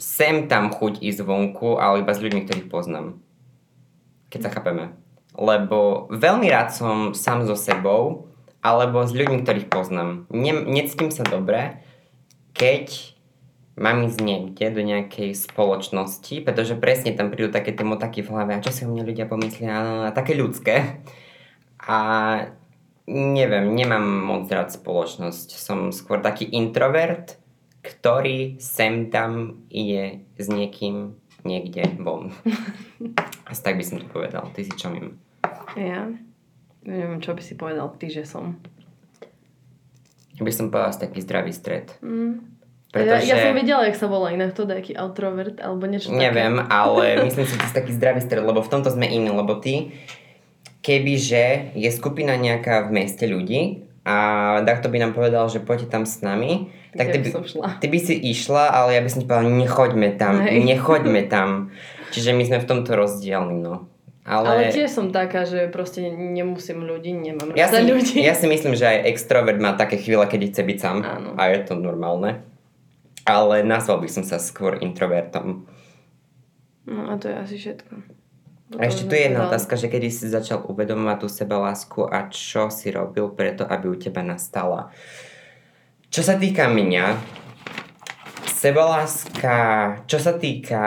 sem 0.00 0.48
tam 0.48 0.72
chuť 0.72 1.04
ísť 1.04 1.20
vonku, 1.22 1.76
ale 1.76 2.00
iba 2.00 2.16
s 2.16 2.24
ľuďmi, 2.24 2.48
ktorých 2.48 2.72
poznám. 2.72 3.20
Keď 4.32 4.40
sa 4.48 4.50
chápeme. 4.50 4.96
Lebo 5.36 6.08
veľmi 6.08 6.48
rád 6.48 6.72
som 6.72 7.12
sám 7.12 7.44
so 7.44 7.54
sebou, 7.54 8.32
alebo 8.64 9.04
s 9.04 9.12
ľuďmi, 9.12 9.44
ktorých 9.44 9.68
poznám. 9.68 10.24
Ne, 10.32 10.56
necítim 10.56 11.12
sa 11.12 11.24
dobre, 11.24 11.84
keď 12.56 13.12
mám 13.80 14.04
ísť 14.04 14.20
niekde 14.20 14.66
do 14.72 14.82
nejakej 14.84 15.32
spoločnosti, 15.32 16.44
pretože 16.44 16.76
presne 16.76 17.16
tam 17.16 17.32
prídu 17.32 17.48
také 17.48 17.72
tie 17.72 17.84
motaky 17.84 18.20
v 18.20 18.32
hlave, 18.32 18.52
a 18.56 18.64
čo 18.64 18.72
si 18.72 18.84
o 18.84 18.90
mne 18.92 19.08
ľudia 19.08 19.24
pomyslia, 19.24 20.08
a 20.08 20.16
také 20.16 20.36
ľudské. 20.36 21.00
A 21.80 21.98
neviem, 23.08 23.72
nemám 23.72 24.04
moc 24.04 24.44
rád 24.52 24.68
spoločnosť. 24.68 25.56
Som 25.56 25.96
skôr 25.96 26.20
taký 26.20 26.44
introvert, 26.44 27.40
ktorý 27.80 28.60
sem 28.60 29.08
tam 29.08 29.64
ide 29.72 30.24
s 30.36 30.46
niekým 30.52 31.16
niekde 31.44 31.96
von. 32.00 32.32
Asi 33.50 33.62
tak 33.64 33.80
by 33.80 33.84
som 33.84 33.98
to 34.00 34.06
povedal. 34.08 34.48
Ty 34.52 34.60
si 34.60 34.72
čo 34.76 34.92
mimo? 34.92 35.16
Ja? 35.76 36.08
Neviem, 36.84 37.20
čo 37.20 37.32
by 37.36 37.42
si 37.44 37.56
povedal 37.56 37.92
ty, 37.96 38.08
že 38.08 38.24
som. 38.24 38.56
by 40.40 40.52
som 40.52 40.72
povedal 40.72 40.92
taký 40.96 41.20
zdravý 41.20 41.52
stred. 41.52 41.92
Mm. 42.00 42.60
Pretože... 42.90 43.30
Ja, 43.30 43.38
ja 43.38 43.46
som 43.46 43.54
vedela, 43.54 43.86
jak 43.86 43.96
sa 44.02 44.10
volá 44.10 44.34
inak 44.34 44.50
to 44.50 44.66
nejaký 44.66 44.98
outrovert 44.98 45.62
alebo 45.62 45.86
niečo 45.86 46.10
Neviem, 46.10 46.58
také. 46.58 46.74
ale 46.82 47.04
myslím 47.22 47.46
si, 47.46 47.54
že 47.54 47.60
to 47.62 47.68
je 47.70 47.78
taký 47.78 47.92
zdravý 47.94 48.20
stred, 48.20 48.42
lebo 48.42 48.60
v 48.60 48.70
tomto 48.72 48.90
sme 48.90 49.06
iní, 49.06 49.30
lebo 49.30 49.62
ty, 49.62 49.94
kebyže 50.82 51.78
je 51.78 51.90
skupina 51.94 52.34
nejaká 52.34 52.90
v 52.90 52.98
meste 52.98 53.30
ľudí 53.30 53.86
a 54.02 54.58
takto 54.66 54.90
by 54.90 54.98
nám 55.06 55.12
povedal, 55.14 55.46
že 55.46 55.62
poďte 55.62 55.92
tam 55.92 56.02
s 56.02 56.18
nami, 56.18 56.74
tak 56.96 57.06
ty 57.14 57.18
by 57.22 57.28
som 57.30 57.44
šla. 57.46 57.68
ty 57.78 57.86
by 57.86 57.98
si 58.02 58.14
išla, 58.18 58.64
ale 58.74 58.98
ja 58.98 59.00
by 59.02 59.08
som 59.10 59.18
ti 59.22 59.26
povedala, 59.26 59.50
nechoďme 59.50 60.08
tam, 60.18 60.34
Hej. 60.42 60.58
nechoďme 60.66 61.22
tam. 61.34 61.48
Čiže 62.10 62.34
my 62.34 62.42
sme 62.42 62.58
v 62.58 62.66
tomto 62.66 62.98
rozdielni, 62.98 63.62
no. 63.62 63.86
Ale... 64.26 64.46
Ale, 64.46 64.62
tiež 64.70 64.92
som 64.92 65.10
taká, 65.10 65.48
že 65.48 65.66
proste 65.72 66.04
nemusím 66.12 66.84
ľudí, 66.84 67.10
nemám 67.10 67.56
ja, 67.56 67.72
si, 67.72 67.82
ľudí. 67.82 68.20
ja 68.20 68.36
si 68.36 68.46
myslím, 68.46 68.76
že 68.76 68.86
aj 68.86 68.98
extrovert 69.10 69.58
má 69.58 69.74
také 69.74 69.96
chvíle, 69.96 70.22
keď 70.28 70.52
chce 70.52 70.62
byť 70.62 70.78
sám 70.78 70.96
Áno. 71.02 71.30
a 71.40 71.50
je 71.50 71.58
to 71.64 71.74
normálne. 71.74 72.44
Ale 73.24 73.64
nazval 73.64 73.98
by 73.98 74.08
som 74.12 74.22
sa 74.22 74.36
skôr 74.36 74.78
introvertom. 74.84 75.66
No 76.84 77.10
a 77.10 77.16
to 77.16 77.32
je 77.32 77.36
asi 77.36 77.56
všetko. 77.58 78.20
A 78.78 78.86
ešte 78.86 79.10
tu 79.10 79.18
je 79.18 79.26
jedna 79.26 79.50
otázka, 79.50 79.74
že 79.74 79.90
kedy 79.90 80.14
si 80.14 80.30
začal 80.30 80.62
uvedomovať 80.62 81.18
tú 81.18 81.26
sebalásku 81.26 82.06
a 82.06 82.30
čo 82.30 82.70
si 82.70 82.94
robil 82.94 83.26
preto, 83.34 83.66
aby 83.66 83.90
u 83.90 83.98
teba 83.98 84.22
nastala. 84.22 84.94
Čo 86.10 86.26
sa 86.26 86.34
týka 86.34 86.66
mňa, 86.66 87.22
sebaláska, 88.50 89.58
čo 90.10 90.18
sa 90.18 90.34
týka 90.34 90.82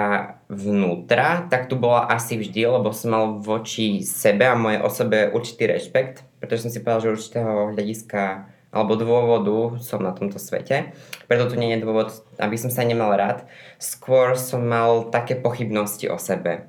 vnútra, 0.51 1.47
tak 1.47 1.71
tu 1.71 1.79
bola 1.79 2.11
asi 2.11 2.35
vždy, 2.35 2.67
lebo 2.67 2.91
som 2.91 3.15
mal 3.15 3.25
voči 3.39 4.03
sebe 4.03 4.43
a 4.43 4.59
mojej 4.59 4.83
osobe 4.83 5.31
určitý 5.31 5.71
rešpekt, 5.71 6.27
pretože 6.43 6.67
som 6.67 6.71
si 6.75 6.83
povedal, 6.83 7.07
že 7.07 7.13
určitého 7.15 7.71
hľadiska 7.71 8.51
alebo 8.75 8.99
dôvodu 8.99 9.79
som 9.79 10.03
na 10.03 10.11
tomto 10.11 10.43
svete. 10.43 10.91
Preto 11.31 11.47
tu 11.47 11.55
nie 11.55 11.71
je 11.71 11.87
dôvod, 11.87 12.11
aby 12.43 12.59
som 12.59 12.67
sa 12.67 12.83
nemal 12.83 13.15
rád. 13.15 13.47
Skôr 13.79 14.35
som 14.35 14.67
mal 14.67 15.07
také 15.07 15.39
pochybnosti 15.39 16.11
o 16.11 16.19
sebe 16.19 16.67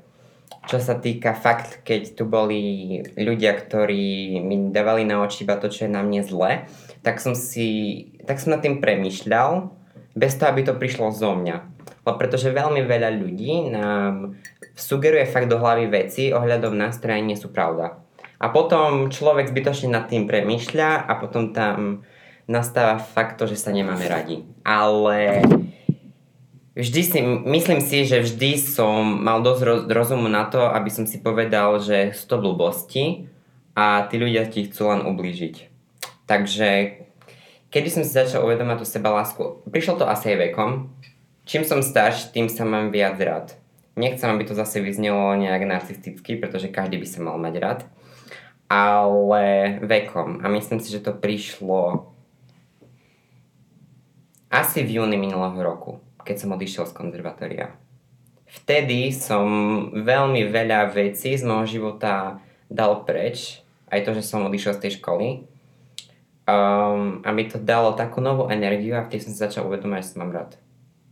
čo 0.64 0.80
sa 0.80 0.96
týka 0.96 1.36
fakt, 1.36 1.84
keď 1.84 2.16
tu 2.16 2.24
boli 2.24 3.04
ľudia, 3.20 3.52
ktorí 3.52 4.40
mi 4.40 4.72
dávali 4.72 5.04
na 5.04 5.20
oči 5.20 5.44
iba 5.44 5.60
to, 5.60 5.68
čo 5.68 5.84
je 5.84 5.92
na 5.92 6.00
mne 6.00 6.24
zle, 6.24 6.64
tak 7.04 7.20
som 7.20 7.36
si, 7.36 8.08
tak 8.24 8.40
som 8.40 8.56
nad 8.56 8.64
tým 8.64 8.80
premyšľal, 8.80 9.68
bez 10.16 10.32
toho, 10.40 10.48
aby 10.48 10.64
to 10.64 10.74
prišlo 10.74 11.12
zo 11.12 11.36
mňa. 11.36 11.56
Lebo 12.04 12.16
pretože 12.16 12.48
veľmi 12.48 12.80
veľa 12.86 13.10
ľudí 13.20 13.68
nám 13.68 14.40
sugeruje 14.72 15.28
fakt 15.28 15.52
do 15.52 15.60
hlavy 15.60 15.86
veci 15.92 16.32
ohľadom 16.32 16.72
nás, 16.74 16.96
ktoré 16.96 17.20
nie 17.20 17.36
sú 17.36 17.52
pravda. 17.52 18.00
A 18.40 18.50
potom 18.50 19.12
človek 19.12 19.52
zbytočne 19.52 19.92
nad 19.92 20.08
tým 20.08 20.24
premyšľa 20.24 21.06
a 21.06 21.12
potom 21.20 21.52
tam 21.52 22.04
nastáva 22.44 23.00
fakt 23.00 23.40
to, 23.40 23.48
že 23.48 23.56
sa 23.56 23.72
nemáme 23.72 24.04
radi. 24.04 24.44
Ale 24.64 25.44
vždy 26.76 27.00
si, 27.04 27.18
myslím 27.24 27.80
si, 27.80 28.04
že 28.04 28.20
vždy 28.20 28.60
som 28.60 29.24
mal 29.24 29.40
dosť 29.40 29.60
roz, 29.64 29.80
rozumu 29.88 30.28
na 30.28 30.44
to, 30.44 30.60
aby 30.60 30.92
som 30.92 31.08
si 31.08 31.24
povedal, 31.24 31.80
že 31.80 32.12
sú 32.12 32.36
to 32.36 32.36
blbosti 32.42 33.32
a 33.72 34.04
tí 34.12 34.20
ľudia 34.20 34.44
ti 34.46 34.68
chcú 34.68 34.92
len 34.92 35.08
ublížiť. 35.08 35.73
Takže 36.24 37.00
kedy 37.68 37.88
som 37.90 38.02
si 38.02 38.12
začal 38.12 38.44
uvedomať 38.44 38.82
tú 38.82 38.86
sebalásku, 38.88 39.42
prišlo 39.68 40.00
to 40.00 40.04
asi 40.08 40.34
aj 40.34 40.50
vekom. 40.50 40.90
Čím 41.44 41.68
som 41.68 41.84
starší, 41.84 42.32
tým 42.32 42.48
sa 42.48 42.64
mám 42.64 42.88
viac 42.88 43.20
rád. 43.20 43.52
Nechcem, 43.94 44.26
aby 44.32 44.48
to 44.48 44.56
zase 44.56 44.80
vyznelo 44.80 45.36
nejak 45.36 45.68
narcisticky, 45.68 46.40
pretože 46.40 46.72
každý 46.72 46.96
by 46.98 47.06
sa 47.06 47.20
mal 47.20 47.36
mať 47.36 47.54
rád. 47.60 47.80
Ale 48.66 49.76
vekom. 49.84 50.40
A 50.40 50.48
myslím 50.48 50.80
si, 50.80 50.88
že 50.88 51.04
to 51.04 51.12
prišlo 51.12 52.10
asi 54.48 54.82
v 54.82 54.98
júni 54.98 55.20
minulého 55.20 55.60
roku 55.60 56.00
keď 56.24 56.36
som 56.40 56.56
odišiel 56.56 56.88
z 56.88 56.96
konzervatória. 56.96 57.76
Vtedy 58.48 59.12
som 59.12 59.46
veľmi 59.92 60.48
veľa 60.48 60.90
vecí 60.96 61.36
z 61.36 61.44
môjho 61.44 61.78
života 61.78 62.40
dal 62.72 63.04
preč, 63.04 63.60
aj 63.92 64.08
to, 64.08 64.10
že 64.16 64.24
som 64.24 64.48
odišiel 64.48 64.72
z 64.80 64.82
tej 64.88 64.92
školy, 64.98 65.44
um, 66.48 67.20
a 67.24 67.28
mi 67.32 67.44
to 67.48 67.60
dalo 67.60 67.92
takú 67.96 68.20
novú 68.20 68.48
energiu 68.48 68.96
a 68.96 69.04
vtedy 69.04 69.28
som 69.28 69.32
si 69.32 69.40
začal 69.40 69.68
uvedomať, 69.68 70.00
že 70.04 70.10
sa 70.14 70.16
mám 70.20 70.32
rád. 70.32 70.50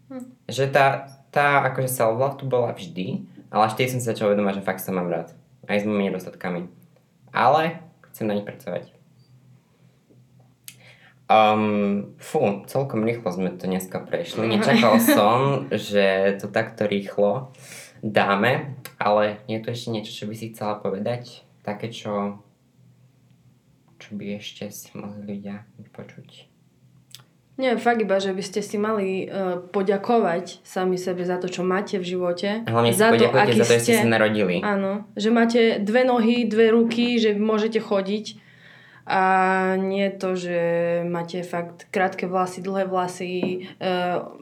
Hm. 0.09 0.25
Že 0.49 0.64
tá, 0.73 0.87
tá 1.33 1.64
akože 1.73 1.88
self 1.88 2.21
tu 2.37 2.45
bola 2.49 2.73
vždy, 2.73 3.25
ale 3.53 3.68
až 3.68 3.77
vtedy 3.77 3.97
som 3.97 4.01
si 4.01 4.09
začal 4.09 4.33
uvedomať, 4.33 4.61
že 4.61 4.66
fakt 4.66 4.85
sa 4.85 4.92
mám 4.92 5.09
rád. 5.09 5.33
Aj 5.68 5.79
s 5.79 5.87
mojimi 5.87 6.11
nedostatkami. 6.12 6.68
Ale 7.33 7.81
chcem 8.12 8.29
na 8.29 8.37
nich 8.37 8.45
pracovať. 8.45 8.92
Um, 11.33 12.12
fú, 12.21 12.61
celkom 12.68 13.09
rýchlo 13.09 13.33
sme 13.33 13.57
to 13.57 13.64
dneska 13.64 14.05
prešli. 14.05 14.53
Nečakal 14.53 15.01
som, 15.16 15.71
že 15.73 16.37
to 16.37 16.53
takto 16.53 16.85
rýchlo 16.85 17.57
dáme, 18.03 18.75
ale 18.99 19.40
je 19.47 19.62
tu 19.62 19.71
ešte 19.71 19.88
niečo, 19.95 20.12
čo 20.12 20.25
by 20.27 20.35
si 20.35 20.51
chcela 20.51 20.77
povedať? 20.83 21.47
Také, 21.62 21.88
čo, 21.88 22.42
čo 24.02 24.18
by 24.18 24.42
ešte 24.42 24.66
si 24.74 24.90
mohli 24.98 25.38
ľudia 25.38 25.62
počuť? 25.94 26.50
Nie, 27.60 27.76
fakt 27.76 28.00
iba, 28.02 28.16
že 28.16 28.32
by 28.32 28.42
ste 28.42 28.64
si 28.64 28.80
mali 28.80 29.28
uh, 29.28 29.60
poďakovať 29.60 30.64
sami 30.66 30.98
sebe 30.98 31.22
za 31.22 31.36
to, 31.38 31.52
čo 31.52 31.62
máte 31.62 32.00
v 32.00 32.16
živote. 32.16 32.64
Hlavne 32.64 32.90
za 32.90 33.14
to, 33.14 33.28
aký 33.28 33.60
za 33.62 33.78
to, 33.78 33.84
ste. 33.86 34.02
sa 34.02 34.08
narodili. 34.08 34.64
Áno, 34.64 35.06
že 35.14 35.28
máte 35.30 35.78
dve 35.78 36.02
nohy, 36.02 36.48
dve 36.48 36.72
ruky, 36.72 37.20
že 37.20 37.36
môžete 37.36 37.78
chodiť 37.78 38.40
a 39.06 39.22
nie 39.76 40.08
to, 40.16 40.32
že 40.34 40.58
máte 41.04 41.44
fakt 41.44 41.92
krátke 41.92 42.24
vlasy, 42.24 42.64
dlhé 42.64 42.88
vlasy, 42.88 43.68
uh, 43.78 44.32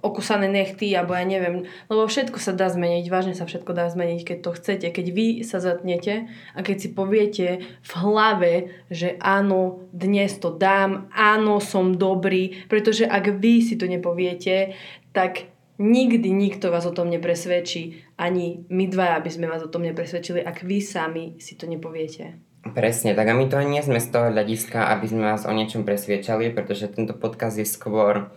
okusané 0.00 0.48
nechty, 0.48 0.92
alebo 0.92 1.16
ja 1.16 1.24
neviem, 1.24 1.68
lebo 1.88 2.08
všetko 2.08 2.40
sa 2.40 2.52
dá 2.56 2.68
zmeniť, 2.68 3.06
vážne 3.08 3.34
sa 3.36 3.44
všetko 3.48 3.72
dá 3.72 3.88
zmeniť, 3.88 4.20
keď 4.24 4.38
to 4.40 4.50
chcete, 4.56 4.86
keď 4.92 5.06
vy 5.12 5.26
sa 5.44 5.60
zatnete 5.60 6.28
a 6.56 6.60
keď 6.60 6.76
si 6.76 6.88
poviete 6.92 7.46
v 7.64 7.92
hlave, 8.00 8.52
že 8.88 9.16
áno, 9.20 9.86
dnes 9.92 10.36
to 10.40 10.52
dám, 10.52 11.08
áno, 11.12 11.60
som 11.60 11.96
dobrý, 11.96 12.66
pretože 12.66 13.04
ak 13.04 13.38
vy 13.38 13.64
si 13.64 13.76
to 13.76 13.84
nepoviete, 13.88 14.74
tak 15.12 15.52
nikdy 15.80 16.28
nikto 16.28 16.68
vás 16.68 16.84
o 16.84 16.92
tom 16.92 17.08
nepresvedčí, 17.08 18.04
ani 18.20 18.68
my 18.68 18.84
dva, 18.92 19.16
aby 19.16 19.32
sme 19.32 19.48
vás 19.48 19.64
o 19.64 19.72
tom 19.72 19.88
nepresvedčili, 19.88 20.44
ak 20.44 20.60
vy 20.60 20.84
sami 20.84 21.40
si 21.40 21.56
to 21.56 21.64
nepoviete. 21.64 22.36
Presne, 22.60 23.16
tak 23.16 23.24
a 23.24 23.32
my 23.32 23.48
to 23.48 23.56
nie 23.64 23.80
sme 23.80 23.96
z 23.96 24.12
toho 24.12 24.28
hľadiska, 24.28 24.92
aby 24.92 25.08
sme 25.08 25.24
vás 25.24 25.48
o 25.48 25.52
niečom 25.56 25.80
presviečali, 25.88 26.52
pretože 26.52 26.92
tento 26.92 27.16
podcast 27.16 27.56
je 27.56 27.64
skôr 27.64 28.28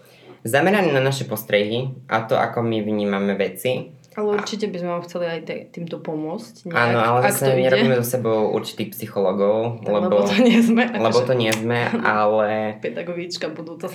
zameraný 0.43 0.91
na 0.91 0.99
naše 0.99 1.23
postrehy 1.23 1.91
a 2.08 2.23
to, 2.23 2.36
ako 2.36 2.62
my 2.62 2.79
vnímame 2.79 3.34
veci. 3.34 3.91
Ale 4.13 4.38
určite 4.38 4.69
by 4.69 4.77
sme 4.77 4.89
vám 4.93 5.03
chceli 5.10 5.25
aj 5.25 5.39
týmto 5.73 5.97
pomôcť. 5.97 6.69
Nejak, 6.69 6.77
Áno, 6.77 6.97
ale 7.01 7.17
ak 7.25 7.34
zase 7.34 7.41
to 7.41 7.49
my 7.49 7.62
ide. 7.65 7.71
robíme 7.73 7.95
so 7.97 8.06
sebou 8.06 8.53
určitých 8.53 8.93
psychologov, 8.93 9.82
Tak, 9.82 9.89
lebo, 9.89 10.21
lebo 10.21 10.29
to 10.29 10.36
nie 10.38 10.60
sme. 10.62 10.84
lebo 10.86 11.19
to 11.25 11.34
nie 11.34 11.49
sme, 11.49 11.79
ale, 12.06 12.77
Pedagogička 12.77 13.49
budú 13.49 13.73
to. 13.82 13.89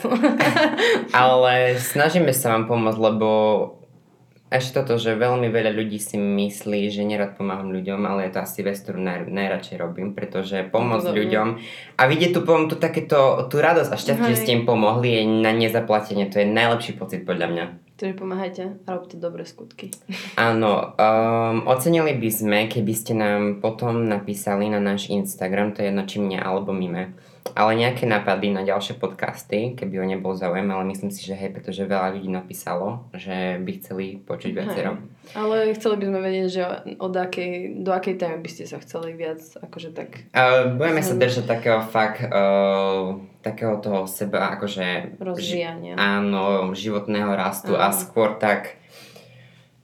ale 1.15 1.79
snažíme 1.79 2.35
sa 2.35 2.59
vám 2.59 2.67
pomôcť, 2.67 2.99
lebo 2.99 3.29
ešte 4.49 4.81
toto, 4.81 4.97
že 4.97 5.13
veľmi 5.13 5.53
veľa 5.53 5.77
ľudí 5.77 6.01
si 6.01 6.17
myslí, 6.17 6.89
že 6.89 7.05
nerad 7.05 7.37
pomáham 7.37 7.69
ľuďom, 7.69 8.01
ale 8.09 8.29
je 8.29 8.33
to 8.33 8.41
asi 8.41 8.61
vec, 8.65 8.81
ktorú 8.81 8.97
naj, 8.97 9.29
najradšej 9.29 9.77
robím, 9.77 10.17
pretože 10.17 10.65
pomôcť 10.73 11.13
Rozumiem. 11.13 11.21
ľuďom 11.21 11.49
a 12.01 12.03
vidieť 12.09 12.31
tu, 12.33 12.41
tu 12.45 12.77
takéto, 12.81 13.45
tú 13.53 13.61
radosť 13.61 13.91
a 13.93 13.97
šťastie, 14.01 14.33
že 14.33 14.41
ste 14.41 14.57
im 14.57 14.65
pomohli, 14.65 15.21
je 15.21 15.23
na 15.29 15.53
nezaplatenie, 15.53 16.33
to 16.33 16.41
je 16.41 16.49
najlepší 16.49 16.97
pocit 16.97 17.29
podľa 17.29 17.49
mňa. 17.53 17.88
Takže 17.99 18.15
pomáhajte 18.15 18.79
a 18.87 18.95
robte 18.95 19.19
dobré 19.19 19.43
skutky. 19.43 19.91
Áno, 20.39 20.95
um, 20.95 21.67
ocenili 21.67 22.15
by 22.15 22.31
sme, 22.31 22.59
keby 22.71 22.95
ste 22.95 23.19
nám 23.19 23.59
potom 23.59 24.07
napísali 24.07 24.71
na 24.71 24.79
náš 24.79 25.11
Instagram, 25.11 25.75
to 25.75 25.83
je 25.83 25.91
jedno 25.91 26.07
či 26.07 26.23
mne 26.23 26.39
alebo 26.39 26.71
mime, 26.71 27.19
ale 27.59 27.75
nejaké 27.75 28.07
nápady 28.07 28.55
na 28.55 28.63
ďalšie 28.63 29.03
podcasty, 29.03 29.75
keby 29.75 29.99
o 29.99 30.07
ne 30.07 30.15
bol 30.15 30.39
záujem, 30.39 30.71
ale 30.71 30.87
myslím 30.95 31.11
si, 31.11 31.27
že 31.27 31.35
hej, 31.35 31.51
pretože 31.51 31.91
veľa 31.91 32.15
ľudí 32.15 32.31
napísalo, 32.31 33.11
že 33.19 33.59
by 33.59 33.71
chceli 33.83 34.23
počuť 34.23 34.51
viacero. 34.55 35.03
Ale 35.35 35.75
chceli 35.75 35.99
by 35.99 36.05
sme 36.07 36.21
vedieť, 36.23 36.49
že 36.55 36.63
od 37.03 37.15
akej, 37.19 37.83
do 37.83 37.91
akej 37.91 38.15
témy 38.15 38.47
by 38.47 38.51
ste 38.55 38.65
sa 38.71 38.79
chceli 38.79 39.19
viac, 39.19 39.43
akože 39.59 39.91
tak 39.91 40.31
Uh, 40.39 40.71
budeme 40.79 41.03
sa 41.03 41.19
držať 41.19 41.51
takého 41.51 41.83
fakt, 41.83 42.23
uh, 42.23 43.19
takého 43.49 43.77
toho 43.79 44.05
seba, 44.05 44.53
akože... 44.53 45.19
rozvíjania. 45.19 45.95
Áno, 45.95 46.71
životného 46.73 47.33
rastu 47.33 47.73
a 47.73 47.89
Áno. 47.89 47.95
skôr 47.95 48.37
tak 48.37 48.77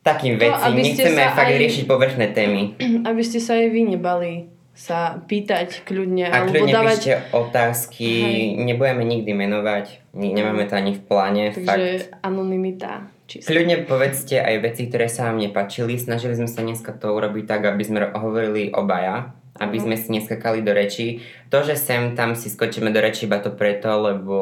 takým 0.00 0.36
No, 0.36 0.44
veci. 0.44 0.68
Nechceme 0.70 1.22
fakt 1.30 1.48
aj- 1.48 1.60
riešiť 1.60 1.84
povrchné 1.84 2.26
témy. 2.30 2.76
Aby 3.08 3.22
ste 3.22 3.38
sa 3.38 3.56
aj 3.56 3.68
vy 3.68 3.80
nebali 3.90 4.32
sa 4.70 5.22
pýtať 5.22 5.86
kľudne, 5.86 6.26
A 6.26 6.44
kľudne 6.44 6.74
dávať... 6.74 6.98
píšte 6.98 7.14
otázky, 7.30 8.08
Hej. 8.20 8.38
nebudeme 8.60 9.06
nikdy 9.06 9.30
menovať, 9.30 10.02
ni- 10.12 10.34
nemáme 10.34 10.66
to 10.66 10.74
ani 10.74 10.92
v 10.92 11.00
pláne, 11.00 11.42
fakt. 11.54 11.62
Takže 11.64 11.92
anonimita. 12.20 13.06
Čistá. 13.24 13.48
Kľudne 13.48 13.86
povedzte 13.86 14.36
aj 14.36 14.56
veci, 14.60 14.84
ktoré 14.84 15.06
sa 15.06 15.30
vám 15.30 15.38
nepačili. 15.38 15.94
Snažili 15.94 16.34
sme 16.34 16.44
sa 16.44 16.60
dneska 16.60 16.92
to 16.92 17.08
urobiť 17.08 17.46
tak, 17.46 17.64
aby 17.64 17.80
sme 17.80 17.98
hovorili 18.10 18.68
obaja 18.68 19.32
aby 19.54 19.78
Mhm. 19.78 19.84
sme 19.86 19.96
si 19.96 20.08
neskakali 20.10 20.60
do 20.60 20.74
rečí. 20.74 21.22
To, 21.48 21.62
že 21.62 21.78
sem 21.78 22.18
tam 22.18 22.34
si 22.34 22.50
skočíme 22.50 22.90
do 22.90 22.98
rečí 22.98 23.26
iba 23.26 23.38
to 23.38 23.54
preto, 23.54 23.86
lebo 24.02 24.36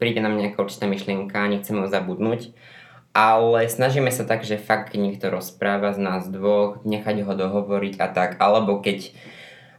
príde 0.00 0.24
nám 0.24 0.40
nejaká 0.40 0.64
určitá 0.64 0.88
myšlienka, 0.88 1.36
nechceme 1.46 1.84
ju 1.84 1.88
zabudnúť. 1.88 2.56
Ale 3.12 3.66
snažíme 3.66 4.08
sa 4.08 4.22
tak, 4.22 4.44
že 4.44 4.56
fakt 4.56 4.94
niekto 4.94 5.28
rozpráva 5.28 5.90
z 5.92 5.98
nás 5.98 6.22
dvoch, 6.28 6.80
nechať 6.86 7.26
ho 7.26 7.32
dohovoriť 7.34 7.94
a 7.98 8.06
tak, 8.08 8.38
alebo 8.38 8.78
keď 8.78 9.10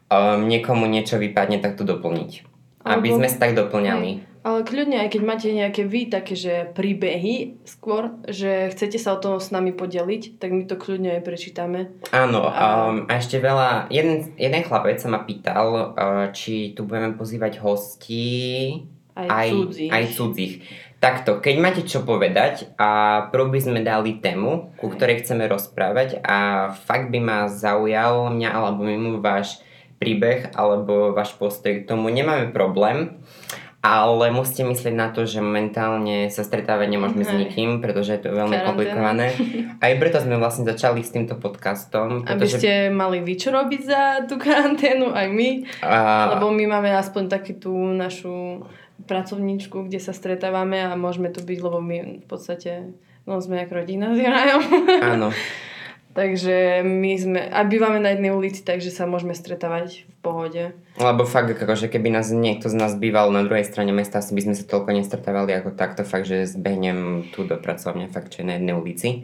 um, 0.10 0.50
niekomu 0.50 0.90
niečo 0.90 1.22
vypadne, 1.22 1.62
tak 1.62 1.78
to 1.78 1.86
doplniť. 1.86 2.42
Aby 2.82 3.14
Alebo- 3.14 3.18
sme 3.22 3.28
sa 3.30 3.38
tak 3.38 3.54
doplňali. 3.54 4.29
Ale 4.40 4.64
kľudne, 4.64 5.04
aj 5.04 5.12
keď 5.12 5.22
máte 5.28 5.52
nejaké 5.52 5.84
vy 5.84 6.08
také, 6.08 6.32
že 6.32 6.72
príbehy 6.72 7.60
skôr, 7.68 8.16
že 8.24 8.72
chcete 8.72 8.96
sa 8.96 9.16
o 9.16 9.20
to 9.20 9.36
s 9.36 9.52
nami 9.52 9.76
podeliť, 9.76 10.40
tak 10.40 10.56
my 10.56 10.64
to 10.64 10.80
kľudne 10.80 11.20
aj 11.20 11.28
prečítame. 11.28 11.92
Áno, 12.16 12.48
A- 12.48 12.88
um, 12.88 13.04
a 13.12 13.20
ešte 13.20 13.36
veľa, 13.36 13.92
jeden, 13.92 14.32
jeden 14.40 14.62
chlapec 14.64 14.96
sa 14.96 15.12
ma 15.12 15.28
pýtal, 15.28 15.68
uh, 15.92 16.32
či 16.32 16.72
tu 16.72 16.88
budeme 16.88 17.20
pozývať 17.20 17.60
hostí 17.60 18.88
Aj, 19.20 19.28
aj, 19.28 19.48
cudzích. 19.52 19.92
aj 19.92 20.04
cudzích. 20.16 20.54
Takto, 21.00 21.40
keď 21.40 21.56
máte 21.60 21.82
čo 21.88 22.04
povedať 22.04 22.76
a 22.76 23.24
prv 23.32 23.52
by 23.52 23.60
sme 23.60 23.80
dali 23.84 24.20
tému, 24.20 24.76
ku 24.76 24.92
ktorej 24.92 25.24
chceme 25.24 25.48
rozprávať 25.48 26.20
a 26.24 26.72
fakt 26.76 27.08
by 27.08 27.20
ma 27.24 27.40
zaujal 27.48 28.32
mňa 28.36 28.50
alebo 28.52 28.84
mimo 28.84 29.24
váš 29.24 29.64
príbeh 29.96 30.52
alebo 30.56 31.12
váš 31.12 31.36
postoj 31.36 31.72
k 31.72 31.88
tomu, 31.88 32.08
nemáme 32.12 32.52
problém, 32.52 33.20
ale 33.80 34.28
musíte 34.36 34.68
myslieť 34.68 34.92
na 34.92 35.08
to, 35.08 35.24
že 35.24 35.40
momentálne 35.40 36.28
sa 36.28 36.44
stretávať 36.44 36.88
nemôžeme 36.92 37.24
s 37.24 37.32
nikým, 37.32 37.80
pretože 37.80 38.20
je 38.20 38.28
to 38.28 38.36
veľmi 38.36 38.52
Karanténa. 38.52 38.68
komplikované. 38.68 39.28
Aj 39.86 39.94
preto 39.96 40.20
sme 40.20 40.36
vlastne 40.36 40.68
začali 40.68 41.00
s 41.00 41.16
týmto 41.16 41.40
podcastom. 41.40 42.28
Aby 42.28 42.44
Pretože, 42.44 42.60
ste 42.60 42.74
mali 42.92 43.24
vy 43.24 43.34
čo 43.40 43.56
robiť 43.56 43.82
za 43.88 44.02
tú 44.28 44.36
karanténu, 44.36 45.16
aj 45.16 45.28
my. 45.32 45.50
a, 45.80 45.96
Lebo 46.36 46.52
my 46.52 46.66
máme 46.68 46.92
aspoň 46.92 47.32
taký 47.32 47.56
tú 47.56 47.72
našu 47.96 48.68
pracovníčku, 49.08 49.88
kde 49.88 50.04
sa 50.04 50.12
stretávame 50.12 50.84
a 50.84 51.00
môžeme 51.00 51.32
tu 51.32 51.40
byť, 51.40 51.60
lebo 51.64 51.80
my 51.80 52.20
v 52.20 52.28
podstate 52.28 52.92
no, 53.24 53.40
sme 53.40 53.64
ako 53.64 53.80
rodina 53.80 54.12
s 54.12 54.20
Jonajom. 54.20 54.62
áno, 55.00 55.28
takže 56.20 56.84
my 56.84 57.12
sme, 57.16 57.40
a 57.48 57.64
bývame 57.64 58.04
na 58.04 58.12
jednej 58.12 58.36
ulici, 58.36 58.60
takže 58.60 58.92
sa 58.92 59.08
môžeme 59.08 59.32
stretávať 59.32 60.04
v 60.04 60.16
pohode. 60.20 60.64
lebo 61.00 61.24
fakt, 61.24 61.56
akože 61.56 61.88
keby 61.88 62.12
nás 62.12 62.28
niekto 62.36 62.68
z 62.68 62.76
nás 62.76 62.92
býval 63.00 63.32
na 63.32 63.48
druhej 63.48 63.64
strane 63.64 63.96
mesta, 63.96 64.20
asi 64.20 64.36
by 64.36 64.52
sme 64.52 64.56
sa 64.60 64.68
toľko 64.68 65.00
nestretávali 65.00 65.56
ako 65.56 65.72
takto, 65.80 66.04
fakt, 66.04 66.28
že 66.28 66.44
zbehnem 66.44 67.32
tu 67.32 67.48
do 67.48 67.56
pracovne, 67.56 68.12
fakt, 68.12 68.36
je 68.36 68.44
na 68.44 68.60
jednej 68.60 68.76
ulici. 68.76 69.24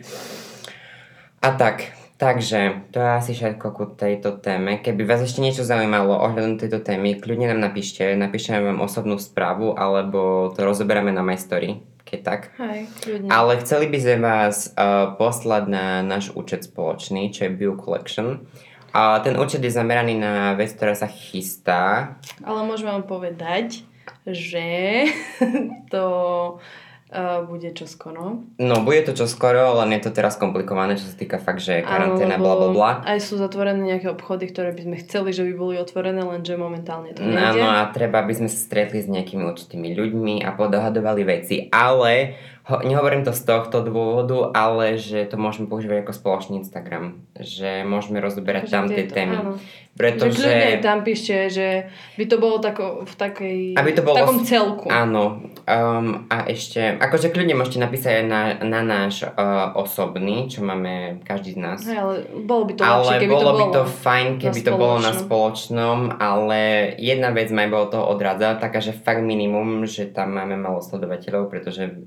A 1.43 1.51
tak, 1.51 1.91
takže 2.15 2.87
to 2.95 3.03
je 3.03 3.09
asi 3.11 3.31
všetko 3.35 3.67
ku 3.75 3.83
tejto 3.91 4.39
téme. 4.39 4.79
Keby 4.79 5.03
vás 5.03 5.19
ešte 5.19 5.43
niečo 5.43 5.67
zaujímalo 5.67 6.15
ohľadom 6.15 6.55
tejto 6.55 6.79
témy, 6.79 7.19
kľudne 7.19 7.51
nám 7.51 7.59
napíšte, 7.59 8.15
napíšeme 8.15 8.71
vám 8.71 8.79
osobnú 8.79 9.19
správu, 9.19 9.75
alebo 9.75 10.47
to 10.55 10.63
rozoberáme 10.63 11.11
na 11.11 11.19
My 11.19 11.35
Story, 11.35 11.83
keď 12.05 12.19
tak. 12.21 12.41
Hej, 12.61 12.87
kľudne. 13.01 13.29
Ale 13.33 13.57
chceli 13.65 13.89
by 13.89 13.97
sme 13.97 14.17
vás 14.21 14.71
uh, 14.77 15.17
poslať 15.17 15.63
na 15.65 15.85
náš 16.05 16.29
účet 16.37 16.63
spoločný, 16.69 17.33
čo 17.33 17.49
je 17.49 17.57
Bio 17.57 17.73
Collection. 17.73 18.45
A 18.95 19.19
ten 19.19 19.35
účet 19.35 19.59
je 19.59 19.73
zameraný 19.73 20.15
na 20.15 20.55
vec, 20.55 20.71
ktorá 20.71 20.95
sa 20.95 21.11
chystá. 21.11 22.15
Ale 22.45 22.63
môžem 22.63 22.87
vám 22.87 23.03
povedať, 23.03 23.83
že 24.23 25.03
to 25.93 26.05
uh, 27.11 27.45
bude 27.45 27.69
čoskoro. 27.75 28.41
No, 28.57 28.75
bude 28.81 29.01
to 29.05 29.13
čo 29.13 29.29
skoro, 29.29 29.77
len 29.83 29.93
je 29.97 30.09
to 30.09 30.11
teraz 30.15 30.39
komplikované, 30.39 30.97
čo 30.97 31.05
sa 31.05 31.15
týka 31.15 31.37
fakt, 31.37 31.61
že 31.61 31.85
karanténa, 31.85 32.41
bla 32.41 32.53
bla 32.57 32.69
bla. 32.73 32.91
Aj 33.05 33.19
sú 33.21 33.37
zatvorené 33.37 33.81
nejaké 33.81 34.09
obchody, 34.09 34.49
ktoré 34.49 34.73
by 34.73 34.81
sme 34.85 34.95
chceli, 35.05 35.29
že 35.35 35.45
by 35.45 35.53
boli 35.53 35.75
otvorené, 35.77 36.21
lenže 36.25 36.57
momentálne 36.57 37.13
to 37.13 37.21
nejde. 37.21 37.61
Áno, 37.61 37.67
a 37.69 37.89
treba, 37.93 38.25
aby 38.25 38.33
sme 38.33 38.49
sa 38.49 38.57
stretli 38.57 39.03
s 39.03 39.07
nejakými 39.11 39.45
určitými 39.45 39.93
ľuďmi 39.93 40.35
a 40.41 40.49
podohadovali 40.57 41.21
veci, 41.27 41.69
ale 41.69 42.37
ho, 42.65 42.81
nehovorím 42.81 43.21
to 43.21 43.29
z 43.29 43.45
tohto 43.45 43.85
dôvodu, 43.85 44.49
ale 44.57 44.97
že 44.97 45.21
to 45.29 45.37
môžeme 45.37 45.69
používať 45.69 46.01
ako 46.01 46.13
spoločný 46.17 46.65
Instagram, 46.65 47.21
že 47.37 47.85
môžeme 47.85 48.17
rozoberať 48.17 48.65
Že 48.65 48.73
tam 48.73 48.85
tie 48.89 49.05
témy. 49.05 49.37
Áno. 49.37 49.53
Že 49.55 49.95
Pretože... 49.95 50.51
aj 50.51 50.83
tam 50.83 51.07
píšte, 51.07 51.47
že 51.47 51.67
by 52.19 52.25
to 52.27 52.35
bolo 52.35 52.59
tako, 52.59 53.07
v, 53.07 53.13
takej, 53.15 53.59
Aby 53.79 53.91
to 53.95 54.03
bolo 54.03 54.17
v 54.17 54.19
takom 54.27 54.39
celku. 54.43 54.85
Áno, 54.91 55.39
um, 55.63 56.27
a 56.27 56.37
ešte, 56.51 56.99
akože 56.99 57.31
kľudne 57.31 57.55
môžete 57.55 57.79
napísať 57.79 58.19
aj 58.19 58.25
na, 58.27 58.41
na 58.59 58.81
náš 58.83 59.23
uh, 59.23 59.71
osobný, 59.77 60.51
čo 60.51 60.67
máme 60.67 61.23
každý 61.23 61.55
z 61.55 61.59
nás. 61.63 61.79
Hej, 61.87 61.95
ale 61.95 62.13
bolo 62.43 62.67
by 62.67 62.73
to 62.75 62.81
ale 62.83 63.07
lepšie, 63.07 63.17
keby 63.23 63.31
bolo 63.31 63.39
to 63.39 63.55
by 63.55 63.63
bolo. 63.63 63.71
to 63.71 63.83
fajn, 63.87 64.27
keby 64.35 64.59
to 64.59 64.73
bolo 64.75 64.97
na 64.99 65.13
spoločnom, 65.15 65.99
ale 66.19 66.59
jedna 66.99 67.31
vec 67.31 67.47
ma 67.55 67.63
aj 67.63 67.69
bolo 67.71 67.85
toho 67.87 68.05
odradza, 68.11 68.59
taká, 68.59 68.83
že 68.83 68.91
fakt 68.91 69.23
minimum, 69.23 69.87
že 69.87 70.11
tam 70.11 70.35
máme 70.35 70.59
malo 70.59 70.83
sledovateľov, 70.83 71.47
pretože 71.47 72.03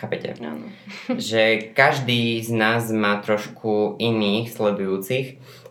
chápete, 0.00 0.32
Áno. 0.40 0.72
že 1.20 1.70
každý 1.76 2.40
z 2.40 2.50
nás 2.56 2.88
má 2.88 3.20
trošku 3.20 4.00
iných 4.00 4.48
sledujúcich, 4.48 5.26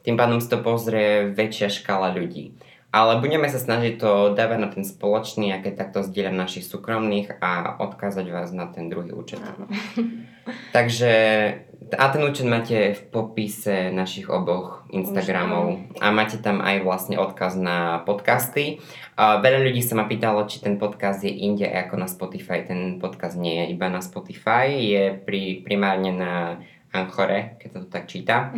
tým 0.06 0.16
pádom 0.16 0.38
si 0.38 0.48
to 0.48 0.62
pozrie 0.62 1.34
väčšia 1.34 1.74
škála 1.74 2.14
ľudí. 2.14 2.54
Ale 2.90 3.22
budeme 3.22 3.46
sa 3.46 3.62
snažiť 3.62 4.02
to 4.02 4.34
dávať 4.34 4.58
na 4.58 4.70
ten 4.74 4.82
spoločný 4.82 5.54
a 5.54 5.62
keď 5.62 5.78
takto 5.78 6.00
zdieľať 6.02 6.34
našich 6.34 6.66
súkromných 6.66 7.38
a 7.38 7.78
odkázať 7.78 8.26
vás 8.34 8.50
na 8.50 8.66
ten 8.66 8.90
druhý 8.90 9.14
účet. 9.14 9.38
Áno. 9.46 9.70
Takže 10.76 11.14
a 11.96 12.06
ten 12.14 12.22
účet 12.22 12.46
máte 12.46 12.94
v 12.94 13.02
popise 13.10 13.90
našich 13.90 14.30
oboch 14.30 14.86
Instagramov 14.94 15.80
a 15.98 16.12
máte 16.14 16.38
tam 16.38 16.62
aj 16.62 16.86
vlastne 16.86 17.16
odkaz 17.18 17.58
na 17.58 18.06
podcasty. 18.06 18.78
Veľa 19.18 19.60
ľudí 19.66 19.82
sa 19.82 19.98
ma 19.98 20.06
pýtalo, 20.06 20.46
či 20.46 20.62
ten 20.62 20.78
podcast 20.78 21.26
je 21.26 21.34
inde 21.34 21.66
ako 21.66 21.96
na 21.98 22.06
Spotify. 22.06 22.62
Ten 22.62 23.02
podcast 23.02 23.40
nie 23.40 23.64
je 23.64 23.66
iba 23.74 23.90
na 23.90 24.00
Spotify, 24.04 24.70
je 24.78 25.04
pri, 25.18 25.66
primárne 25.66 26.14
na 26.14 26.34
Anchore, 26.94 27.58
keď 27.58 27.70
sa 27.70 27.80
to 27.82 27.88
tak 27.90 28.06
číta. 28.06 28.54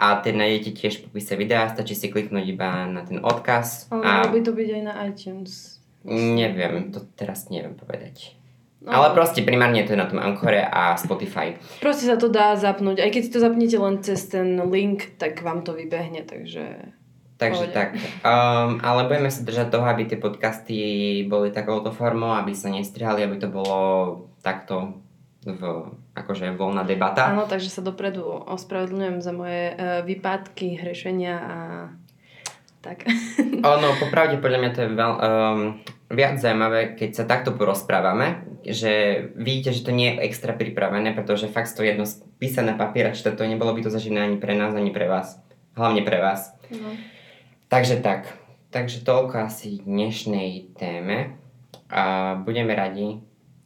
A 0.00 0.16
ten 0.24 0.40
nájdete 0.40 0.72
tiež 0.80 1.00
v 1.00 1.12
popise 1.12 1.36
videa, 1.36 1.68
stačí 1.68 1.92
si 1.92 2.08
kliknúť 2.08 2.44
iba 2.48 2.88
na 2.88 3.04
ten 3.04 3.20
odkaz. 3.20 3.92
Ale 3.92 4.04
A 4.04 4.32
by 4.32 4.40
to 4.40 4.56
byť 4.56 4.68
aj 4.72 4.82
na 4.84 4.94
iTunes. 5.04 5.80
neviem, 6.08 6.88
to 6.88 7.04
teraz 7.12 7.52
neviem 7.52 7.76
povedať. 7.76 8.39
No, 8.80 8.96
Ale 8.96 9.12
proste 9.12 9.44
primárne 9.44 9.84
to 9.84 9.92
je 9.92 10.00
na 10.00 10.08
tom 10.08 10.16
Anchore 10.16 10.64
a 10.64 10.96
Spotify. 10.96 11.60
Proste 11.84 12.08
sa 12.08 12.16
to 12.16 12.32
dá 12.32 12.56
zapnúť. 12.56 13.04
Aj 13.04 13.12
keď 13.12 13.22
si 13.28 13.32
to 13.32 13.40
zapnete 13.44 13.76
len 13.76 14.00
cez 14.00 14.24
ten 14.24 14.56
link, 14.72 15.20
tak 15.20 15.44
vám 15.44 15.60
to 15.60 15.76
vybehne, 15.76 16.24
takže... 16.24 16.96
Takže 17.36 17.72
Pohode. 17.72 17.76
tak. 17.76 17.96
Um, 18.20 18.80
ale 18.84 19.08
budeme 19.08 19.32
sa 19.32 19.40
držať 19.44 19.72
toho, 19.72 19.84
aby 19.88 20.04
tie 20.04 20.20
podcasty 20.20 20.76
boli 21.24 21.48
takouto 21.52 21.88
formou, 21.88 22.36
aby 22.36 22.52
sa 22.52 22.68
nestrihali, 22.68 23.24
aby 23.24 23.36
to 23.40 23.48
bolo 23.48 23.80
takto 24.44 25.00
v, 25.44 25.60
akože 26.12 26.52
voľná 26.56 26.84
debata. 26.84 27.32
Áno, 27.32 27.48
takže 27.48 27.72
sa 27.72 27.80
dopredu 27.80 28.28
ospravedlňujem 28.28 29.18
za 29.24 29.32
moje 29.32 29.72
uh, 29.72 30.04
výpadky, 30.04 30.76
hrešenia 30.84 31.36
a 31.40 31.56
tak. 32.80 33.04
Ono, 33.76 33.88
popravde 34.00 34.40
podľa 34.40 34.58
mňa 34.58 34.70
to 34.72 34.80
je 34.80 34.90
veľ, 34.90 35.12
um, 35.16 35.60
viac 36.10 36.40
zaujímavé, 36.40 36.96
keď 36.96 37.10
sa 37.12 37.24
takto 37.24 37.54
porozprávame, 37.54 38.44
že 38.66 39.24
vidíte, 39.36 39.70
že 39.72 39.84
to 39.86 39.92
nie 39.94 40.12
je 40.16 40.26
extra 40.26 40.52
pripravené, 40.52 41.12
pretože 41.14 41.48
fakt 41.48 41.72
to 41.72 41.86
jedno 41.86 42.04
písané 42.40 42.74
papier 42.74 43.12
a 43.12 43.14
to 43.14 43.44
nebolo 43.46 43.72
by 43.72 43.84
to 43.84 43.92
zaživné 43.92 44.20
ani 44.20 44.36
pre 44.40 44.56
nás, 44.56 44.74
ani 44.74 44.90
pre 44.90 45.06
vás. 45.06 45.38
Hlavne 45.76 46.02
pre 46.02 46.18
vás. 46.18 46.50
No. 46.72 46.92
Takže 47.70 48.02
tak. 48.02 48.26
Takže 48.70 49.06
toľko 49.06 49.46
asi 49.46 49.82
dnešnej 49.82 50.74
téme. 50.78 51.38
A 51.90 52.34
budeme 52.38 52.74
radi, 52.74 53.18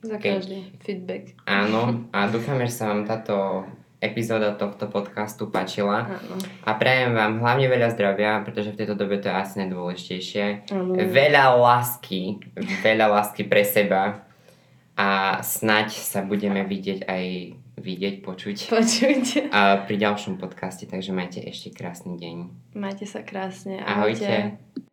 Za 0.05 0.16
Keď- 0.20 0.35
každý 0.37 0.59
feedback. 0.85 1.24
áno. 1.48 2.05
A 2.16 2.29
dúfame, 2.29 2.68
že 2.68 2.77
sa 2.77 2.92
vám 2.92 3.09
táto 3.09 3.64
epizóda 4.05 4.53
tohto 4.53 4.87
podcastu 4.93 5.49
páčila. 5.49 6.21
Áno. 6.21 6.37
A 6.69 6.77
prajem 6.77 7.17
vám 7.17 7.40
hlavne 7.40 7.67
veľa 7.73 7.88
zdravia, 7.97 8.45
pretože 8.45 8.77
v 8.77 8.79
tejto 8.85 8.94
dobe 8.94 9.17
to 9.17 9.33
je 9.33 9.35
asi 9.35 9.55
najdôležitejšie. 9.65 10.44
Áno. 10.71 10.92
Veľa 10.94 11.57
lásky, 11.57 12.44
veľa 12.85 13.07
lásky 13.09 13.48
pre 13.48 13.65
seba 13.65 14.29
a 14.94 15.40
snaď 15.42 15.90
sa 15.90 16.23
budeme 16.23 16.63
vidieť 16.63 17.09
aj 17.09 17.25
vidieť, 17.75 18.15
počuť 18.23 18.57
Počujte. 18.71 19.38
a 19.50 19.83
pri 19.83 19.96
ďalšom 19.98 20.38
podcaste, 20.38 20.87
takže 20.87 21.11
majte 21.11 21.42
ešte 21.42 21.75
krásny 21.75 22.15
deň. 22.17 22.37
Majte 22.79 23.05
sa 23.05 23.27
krásne. 23.27 23.83
Ahojte. 23.83 24.25
Ahojte. 24.25 24.83